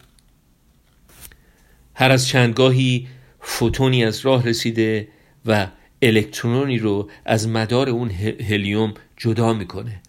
[1.95, 3.07] هر از چندگاهی
[3.41, 5.07] فوتونی از راه رسیده
[5.45, 5.67] و
[6.01, 8.11] الکترونی رو از مدار اون
[8.49, 10.01] هلیوم جدا می‌کنه.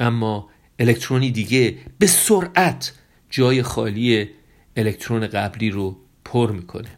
[0.00, 0.48] اما
[0.78, 2.92] الکترونی دیگه به سرعت
[3.30, 4.28] جای خالی
[4.76, 6.97] الکترون قبلی رو پر می‌کنه.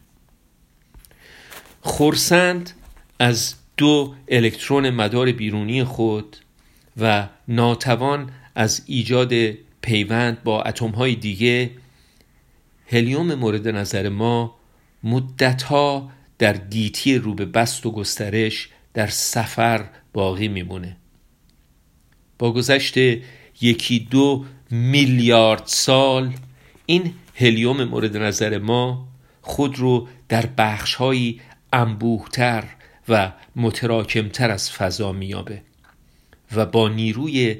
[1.81, 2.71] خورسند
[3.19, 6.37] از دو الکترون مدار بیرونی خود
[7.01, 9.33] و ناتوان از ایجاد
[9.83, 11.71] پیوند با اتم های دیگه
[12.87, 14.57] هلیوم مورد نظر ما
[15.05, 20.97] مدتها در گیتی رو به بست و گسترش در سفر باقی میمونه.
[22.39, 22.95] با گذشت
[23.61, 26.33] یکی دو میلیارد سال
[26.87, 29.09] این هلیوم مورد نظر ما
[29.43, 31.41] خود رو در بخشهایی
[31.73, 32.65] انبوهتر
[33.09, 35.63] و متراکمتر از فضا میابه
[36.57, 37.57] و با نیروی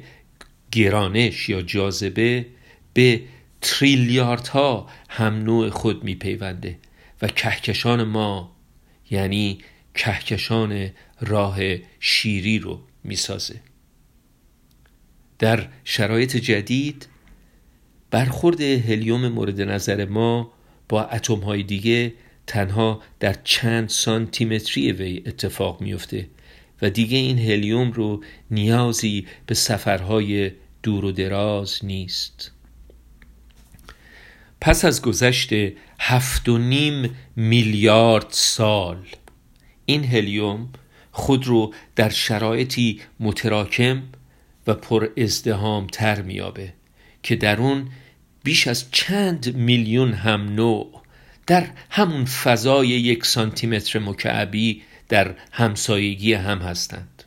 [0.71, 2.45] گرانش یا جاذبه
[2.93, 3.21] به
[3.61, 6.79] تریلیاردها هم نوع خود میپیونده
[7.21, 8.55] و کهکشان ما
[9.09, 9.57] یعنی
[9.95, 10.89] کهکشان
[11.21, 11.57] راه
[11.99, 13.61] شیری رو می‌سازه.
[15.39, 17.07] در شرایط جدید
[18.11, 20.51] برخورد هلیوم مورد نظر ما
[20.89, 22.13] با اتم های دیگه
[22.47, 26.27] تنها در چند سانتیمتری وی اتفاق میفته
[26.81, 30.51] و دیگه این هلیوم رو نیازی به سفرهای
[30.83, 32.51] دور و دراز نیست.
[34.61, 35.49] پس از گذشت
[35.99, 38.97] هفت و نیم میلیارد سال
[39.85, 40.69] این هلیوم
[41.11, 44.03] خود رو در شرایطی متراکم
[44.67, 46.73] و پر ازدهام تر میابه
[47.23, 47.89] که در اون
[48.43, 51.00] بیش از چند میلیون هم نوع
[51.51, 57.23] در همون فضای یک سانتیمتر مکعبی در همسایگی هم هستند.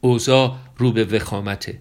[0.00, 1.78] اوضاع رو به وخامته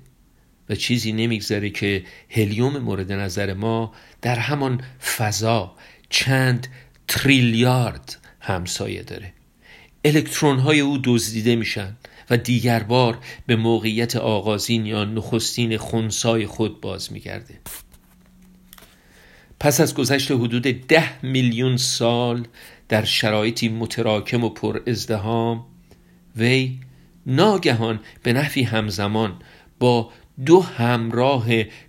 [0.70, 4.82] و چیزی نمیگذره که هلیوم مورد نظر ما در همان
[5.18, 5.76] فضا
[6.10, 6.68] چند
[7.08, 9.34] تریلیارد همسایه داره.
[10.06, 11.98] الکترون های او دزدیده میشن
[12.30, 17.60] و دیگر بار به موقعیت آغازین یا نخستین خونسای خود باز میگرده.
[19.62, 22.48] پس از گذشت حدود ده میلیون سال
[22.90, 25.66] در شرایطی متراکم و پر ازدهام
[26.36, 26.80] وی
[27.26, 29.40] ناگهان به نحوی همزمان
[29.80, 30.12] با
[30.46, 31.48] دو همراه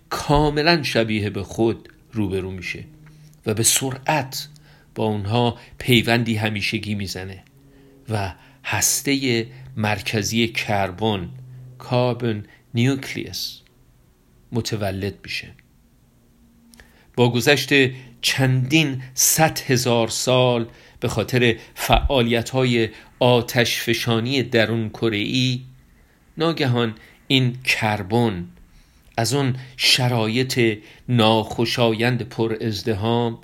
[0.09, 2.83] کاملا شبیه به خود روبرو میشه
[3.45, 4.47] و به سرعت
[4.95, 7.43] با اونها پیوندی همیشگی می‌زنه
[8.09, 9.47] و هسته
[9.77, 11.29] مرکزی کربن
[11.77, 13.59] کاربن نیوکلیس
[14.51, 15.62] متولد میشه.
[17.15, 17.69] با گذشت
[18.21, 20.67] چندین صد هزار سال
[20.99, 22.89] به خاطر فعالیت های
[23.19, 25.59] آتش فشانی درون کره
[26.37, 26.95] ناگهان
[27.27, 28.47] این کربن
[29.17, 33.39] از اون شرایط ناخوشایند پر ازدهام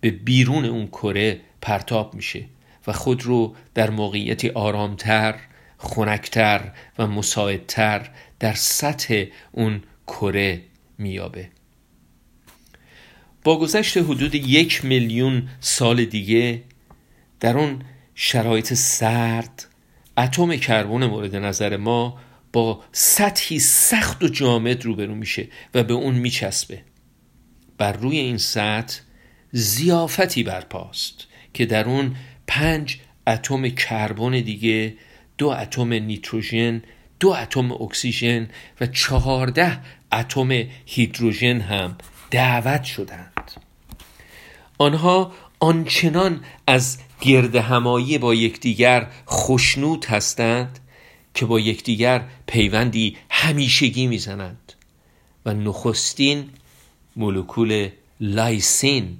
[0.00, 2.44] به بیرون اون کره پرتاب میشه
[2.86, 5.34] و خود رو در موقعیتی آرامتر
[5.78, 8.10] خنکتر و مساعدتر
[8.40, 10.60] در سطح اون کره
[10.98, 11.48] میابه
[13.44, 16.62] با گذشت حدود یک میلیون سال دیگه
[17.40, 17.78] در اون
[18.14, 19.66] شرایط سرد
[20.18, 22.18] اتم کربن مورد نظر ما
[22.52, 26.82] با سطحی سخت و جامد روبرو میشه و به اون میچسبه.
[27.78, 29.00] بر روی این سطح
[29.52, 32.16] زیافتی برپاست که در اون
[32.46, 34.94] پنج اتم کربن دیگه
[35.38, 36.82] دو اتم نیتروژن
[37.20, 38.48] دو اتم اکسیژن
[38.80, 39.80] و چهارده
[40.12, 40.50] اتم
[40.86, 41.96] هیدروژن هم
[42.30, 43.33] دعوت شدند
[44.78, 50.78] آنها آنچنان از گرد همایی با یکدیگر خشنود هستند
[51.34, 54.72] که با یکدیگر پیوندی همیشگی می‌زنند
[55.46, 56.50] و نخستین
[57.16, 57.88] مولکول
[58.20, 59.18] lysine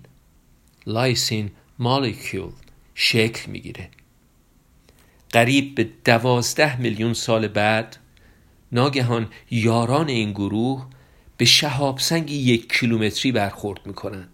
[0.86, 2.52] lysine مولکول
[2.94, 3.90] شکل می‌گیره.
[5.30, 7.96] قریب به دوازده میلیون سال بعد
[8.72, 10.86] ناگهان یاران این گروه
[11.36, 14.33] به شهاب سنگی یک کیلومتری برخورد می‌کنند.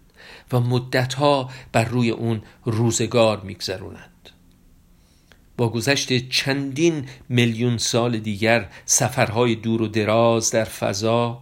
[0.53, 4.29] و مدتها بر روی اون روزگار میگذرونند.
[5.57, 11.41] با گذشت چندین میلیون سال دیگر سفرهای دور و دراز در فضا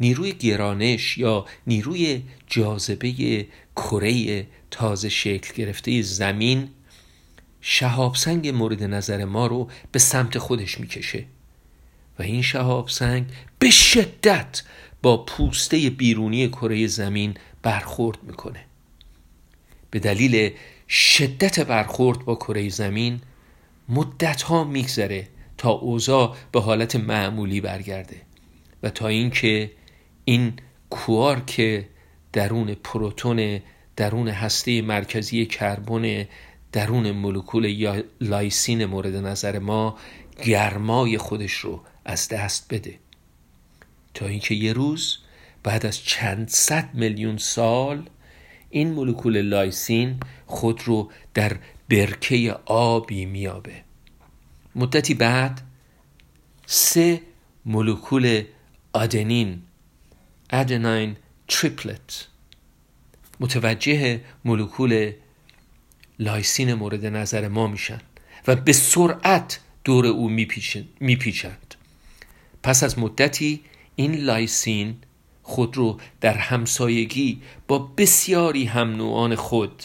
[0.00, 3.46] نیروی گرانش یا نیروی جاذبه
[3.76, 6.68] کره تازه شکل گرفته زمین
[7.60, 11.24] شهاب سنگ مورد نظر ما رو به سمت خودش می‌کشه
[12.18, 13.26] و این شهاب سنگ
[13.58, 14.62] به شدت
[15.02, 17.34] با پوسته بیرونی کره زمین
[17.64, 18.64] برخورد می‌کنه.
[19.90, 20.52] به دلیل
[20.88, 23.20] شدت برخورد با کره زمین
[23.88, 28.16] مدت ها میگذره تا اوضاع به حالت معمولی برگرده
[28.82, 29.70] و تا اینکه
[30.24, 30.52] این
[30.90, 31.84] کوارک
[32.32, 33.60] درون پروتون
[33.96, 36.26] درون هسته مرکزی کربن
[36.72, 39.98] درون مولکول lysine مورد نظر ما
[40.44, 42.98] گرمای خودش رو از دست بده.
[44.14, 45.18] تا اینکه یه روز
[45.64, 48.08] بعد از چند صد میلیون سال
[48.70, 51.56] این مولکول lysine خود رو در
[51.88, 53.82] برکه آبی میابه
[54.74, 55.60] مدتی بعد
[56.66, 57.20] سه
[57.66, 58.44] مولکول
[58.92, 59.62] آدنین
[60.50, 61.16] adenine
[61.48, 62.28] triplet
[63.40, 65.12] متوجه مولکول
[66.18, 68.00] lysine مورد نظر ما میشن
[68.46, 70.28] و به سرعت دور او
[71.00, 71.74] میپیچند.
[72.62, 73.60] پس از مدتی
[73.96, 74.96] این lysine
[75.44, 79.82] خود رو در همسایگی با بسیاری هم نوعان خود.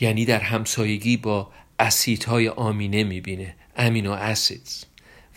[0.00, 4.84] یعنی در همسایگی با اسیدهای آمینه می‌بینه امینو اسیدز.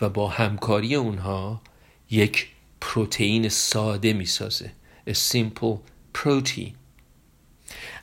[0.02, 1.62] و با همکاری اونها
[2.10, 2.48] یک
[2.82, 4.72] پروتئین ساده می‌سازه
[5.10, 5.78] a simple
[6.18, 6.72] protein.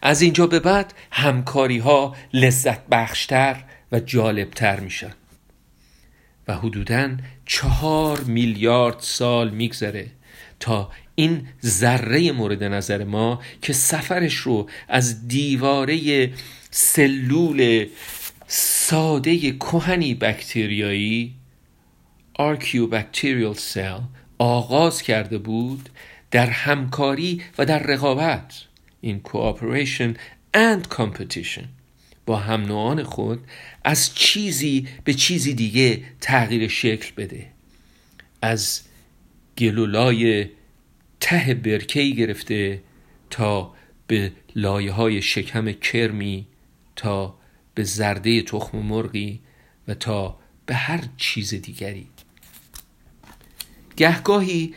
[0.03, 5.15] از اینجا به بعد همکاری ها لذت بخشتر و جالبتر میشن.
[6.49, 7.17] و حدودا
[7.49, 10.07] چهار میلیارد سال میگذره
[10.61, 16.31] تا این ذره مورد نظر ما که سفرش رو از دیواره
[16.71, 17.87] سلول
[18.47, 21.35] ساده کهنی بکتریایی
[22.35, 24.01] archaeobacterial cell
[24.39, 25.89] آغاز کرده بود
[26.31, 28.63] در همکاری و در رقابت
[29.01, 30.17] in cooperation
[30.57, 31.78] and competition.
[32.29, 33.45] با هم نوعان خود
[33.85, 37.47] از چیزی به چیزی دیگه تغییر شکل بده.
[38.43, 38.81] از
[39.59, 40.49] گلولای
[41.21, 42.83] ته برکهی گرفته
[43.31, 43.75] تا
[44.07, 46.47] به لایه های شکم کرمی
[46.97, 47.39] تا
[47.75, 49.41] به زرده تخم مرغی
[49.89, 52.07] و تا به هر چیز دیگری.
[53.97, 54.75] گهگاهی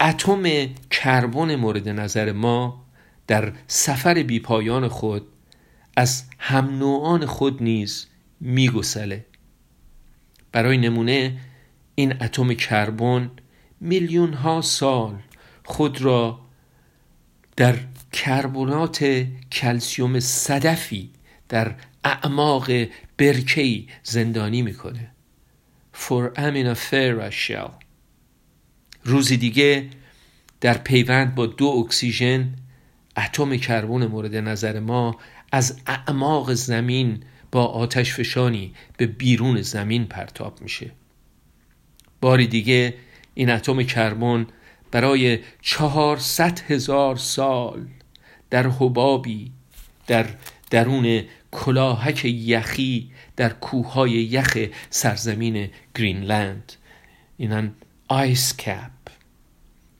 [0.00, 2.84] اتم کربن مورد نظر ما
[3.26, 5.26] در سفر بیپایان خود
[5.96, 8.06] از هم نوعان خود نیز
[8.40, 9.26] میگسله.
[10.52, 11.38] برای نمونه
[11.94, 13.30] این اتم کربن
[13.80, 15.22] میلیون ها سال
[15.64, 16.40] خود را
[17.56, 17.78] در
[18.12, 21.10] کربنات کلسیوم صدفی
[21.48, 21.74] در
[22.04, 22.70] اعماق
[23.18, 25.10] برکی زندانی می‌کنه.
[25.94, 27.70] For aminophora shell.
[29.04, 29.88] روزی دیگه
[30.60, 32.56] در پیوند با دو اکسیژن
[33.16, 35.16] اتم کربن مورد نظر ما
[35.54, 40.90] از اعماق زمین با آتش فشانی به بیرون زمین پرتاب میشه.
[42.20, 42.94] باری دیگه
[43.34, 44.46] این اتم کربن
[44.90, 47.86] برای چهارصد هزار سال
[48.50, 49.52] در حبابی
[50.06, 50.26] در
[50.70, 54.58] درون کلاهک یخی در کوههای یخ
[54.90, 56.72] سرزمین گرینلند.
[57.36, 57.72] اینن
[58.08, 58.90] آیس کپ.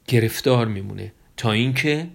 [0.07, 2.07] گرفتار میمونه تا اینکه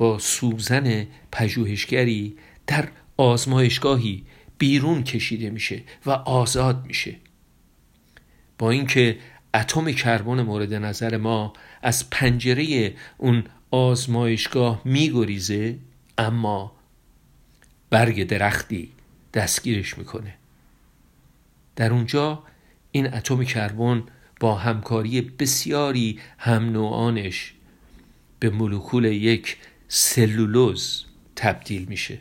[0.00, 2.36] با سوزن پژوهشگری
[2.66, 4.24] در آزمایشگاهی
[4.58, 7.16] بیرون کشیده میشه و آزاد میشه.
[8.58, 9.18] با اینکه
[9.54, 15.78] اتم کربن مورد نظر ما از پنجره اون آزمایشگاه میگریزه
[16.18, 16.72] اما
[17.90, 18.92] برگ درختی
[19.34, 20.34] دستگیرش می‌کنه.
[21.76, 22.42] در اونجا
[22.92, 24.02] این اتم کربن
[24.40, 27.54] با همکاری بسیاری هم نوعانش
[28.38, 29.56] به مولکول یک
[29.92, 31.04] سلولوز
[31.36, 32.18] تبدیل میشه.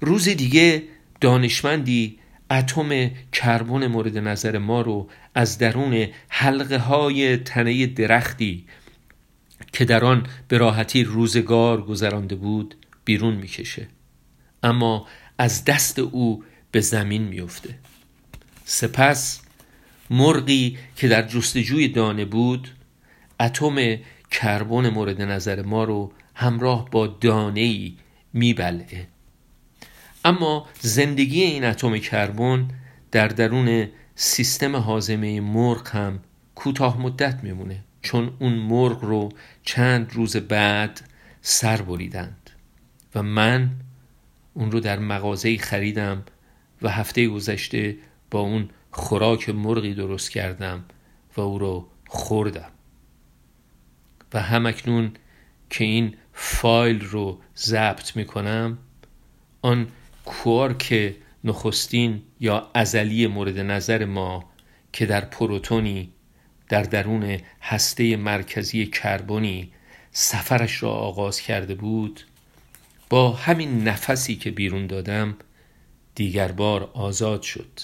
[0.00, 0.82] روز دیگه
[1.20, 2.18] دانشمندی
[2.50, 8.64] اتم کربن مورد نظر ما رو از درون حلقه های تنه درختی
[9.72, 13.88] که در آن به راحتی روزگار گذرانده بود بیرون می‌کشه.
[14.62, 15.06] اما
[15.38, 17.74] از دست او به زمین میفته
[18.64, 19.40] سپس
[20.10, 22.68] مرغی که در جستجوی دانه بود
[23.40, 23.96] اتم
[24.34, 27.96] کربن مورد نظر ما رو همراه با دانه ای
[28.32, 29.08] میبلعه.
[30.24, 32.68] اما زندگی این اتم کربن
[33.10, 36.20] در درون سیستم حازمه مرغ هم
[36.54, 39.28] کوتاه مدت میمونه چون اون مرغ رو
[39.62, 41.00] چند روز بعد
[41.42, 42.50] سر بریدند
[43.14, 43.70] و من
[44.54, 46.22] اون رو در مغازه خریدم
[46.82, 47.96] و هفته گذشته
[48.30, 50.84] با اون خوراک مرغی درست کردم
[51.36, 52.73] و او رو خوردم.
[54.34, 55.12] و همکنون
[55.70, 58.78] که این فایل رو ضبط می‌کنم
[59.62, 59.88] آن
[60.24, 61.14] کوارک
[61.44, 64.44] نخستین یا ازلی مورد نظر ما
[64.92, 66.12] که در پروتونی
[66.68, 69.72] در درون هسته مرکزی کربنی
[70.12, 72.20] سفرش را آغاز کرده بود
[73.10, 75.36] با همین نفسی که بیرون دادم
[76.14, 77.80] دیگر بار آزاد شد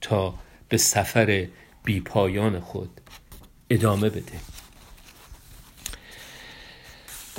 [0.00, 0.34] تا
[0.68, 1.48] به سفر
[1.84, 3.00] بیپایان خود
[3.70, 4.32] ادامه بده.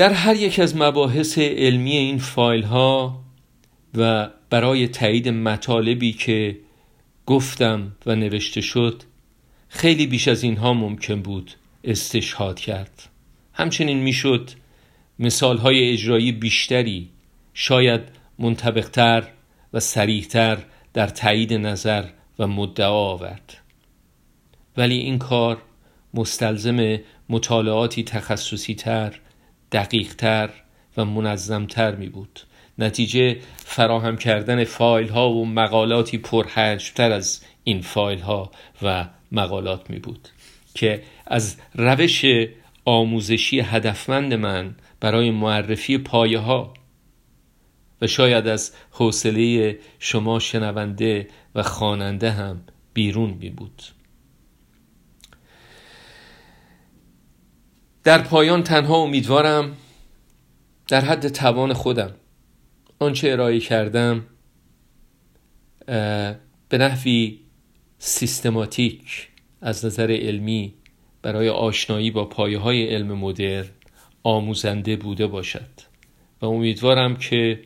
[0.02, 3.22] در هر یک از مباحث علمی این فایل ها
[3.96, 6.58] و برای تایید مطالبی که
[7.26, 9.04] گفتم و نوشته شد
[9.70, 11.52] خیلی بیش از اینها ممکن بود
[11.84, 13.10] استشهاد کرد.
[13.54, 14.50] همچنین می‌شد
[15.20, 17.10] مثال های اجرایی بیشتری
[17.54, 18.02] شاید
[18.40, 19.28] منطبقتر
[19.74, 20.58] و سریحتر
[20.94, 22.06] در تایید نظر
[22.40, 23.58] و مدعا آورد.
[24.78, 25.62] ولی این کار
[26.14, 27.00] مستلزم
[27.30, 29.20] مطالعاتی تخصصی تر
[29.72, 30.50] دقیق تر
[30.98, 32.40] و منظمتر می بود
[32.78, 38.52] نتیجه فراهم کردن فایل ها و مقالاتی پرحجمتر از این فایل ها
[38.82, 40.30] و مقالات می بود
[40.74, 42.26] که از روش
[42.86, 46.74] آموزشی هدفمند من برای معرفی پایه ها
[48.02, 52.62] و شاید از حوصله شما شنونده و خواننده هم
[52.94, 53.84] بیرون می بود
[58.04, 59.78] در پایان تنها امیدوارم
[60.88, 62.12] در حد توان خودم
[63.00, 64.26] آنچه ارائه کردم
[66.70, 67.40] به نحوی
[68.00, 69.28] سیستماتیک
[69.62, 70.74] از نظر علمی
[71.22, 73.70] برای آشنایی با پایه های علم مدرن
[74.24, 75.70] آموزنده بوده باشد.
[76.42, 77.62] و امیدوارم که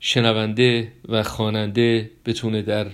[0.00, 2.90] شنونده و خواننده بتونه در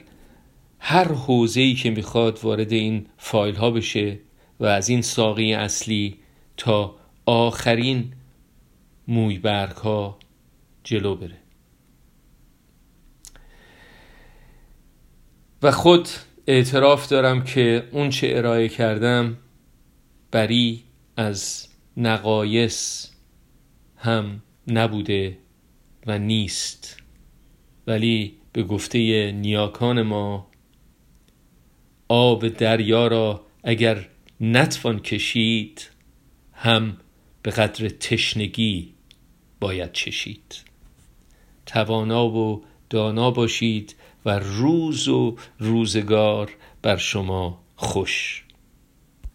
[0.78, 4.18] هر حوزه‌ای که می‌خواد وارد این فایل ها بشه
[4.64, 6.18] و از این ساقی اصلی
[6.56, 6.96] تا
[7.26, 8.12] آخرین
[9.08, 10.18] موی برگ ها
[10.84, 11.36] جلو بره.
[15.62, 16.08] و خود
[16.46, 19.36] اعتراف دارم که اون چه ارائه کردم
[20.30, 20.84] بری
[21.16, 23.10] از نقایص
[23.96, 25.38] هم نبوده
[26.06, 26.96] و نیست.
[27.86, 30.50] ولی به گفته نیاکان ما
[32.08, 34.08] آب دریا را اگر
[34.40, 35.90] نتوان کشید
[36.52, 36.96] هم
[37.42, 38.94] به قدر تشنگی
[39.60, 40.62] باید چشید.
[41.66, 46.50] توانا و دانا باشید و روز و روزگار
[46.82, 48.43] بر شما خوش.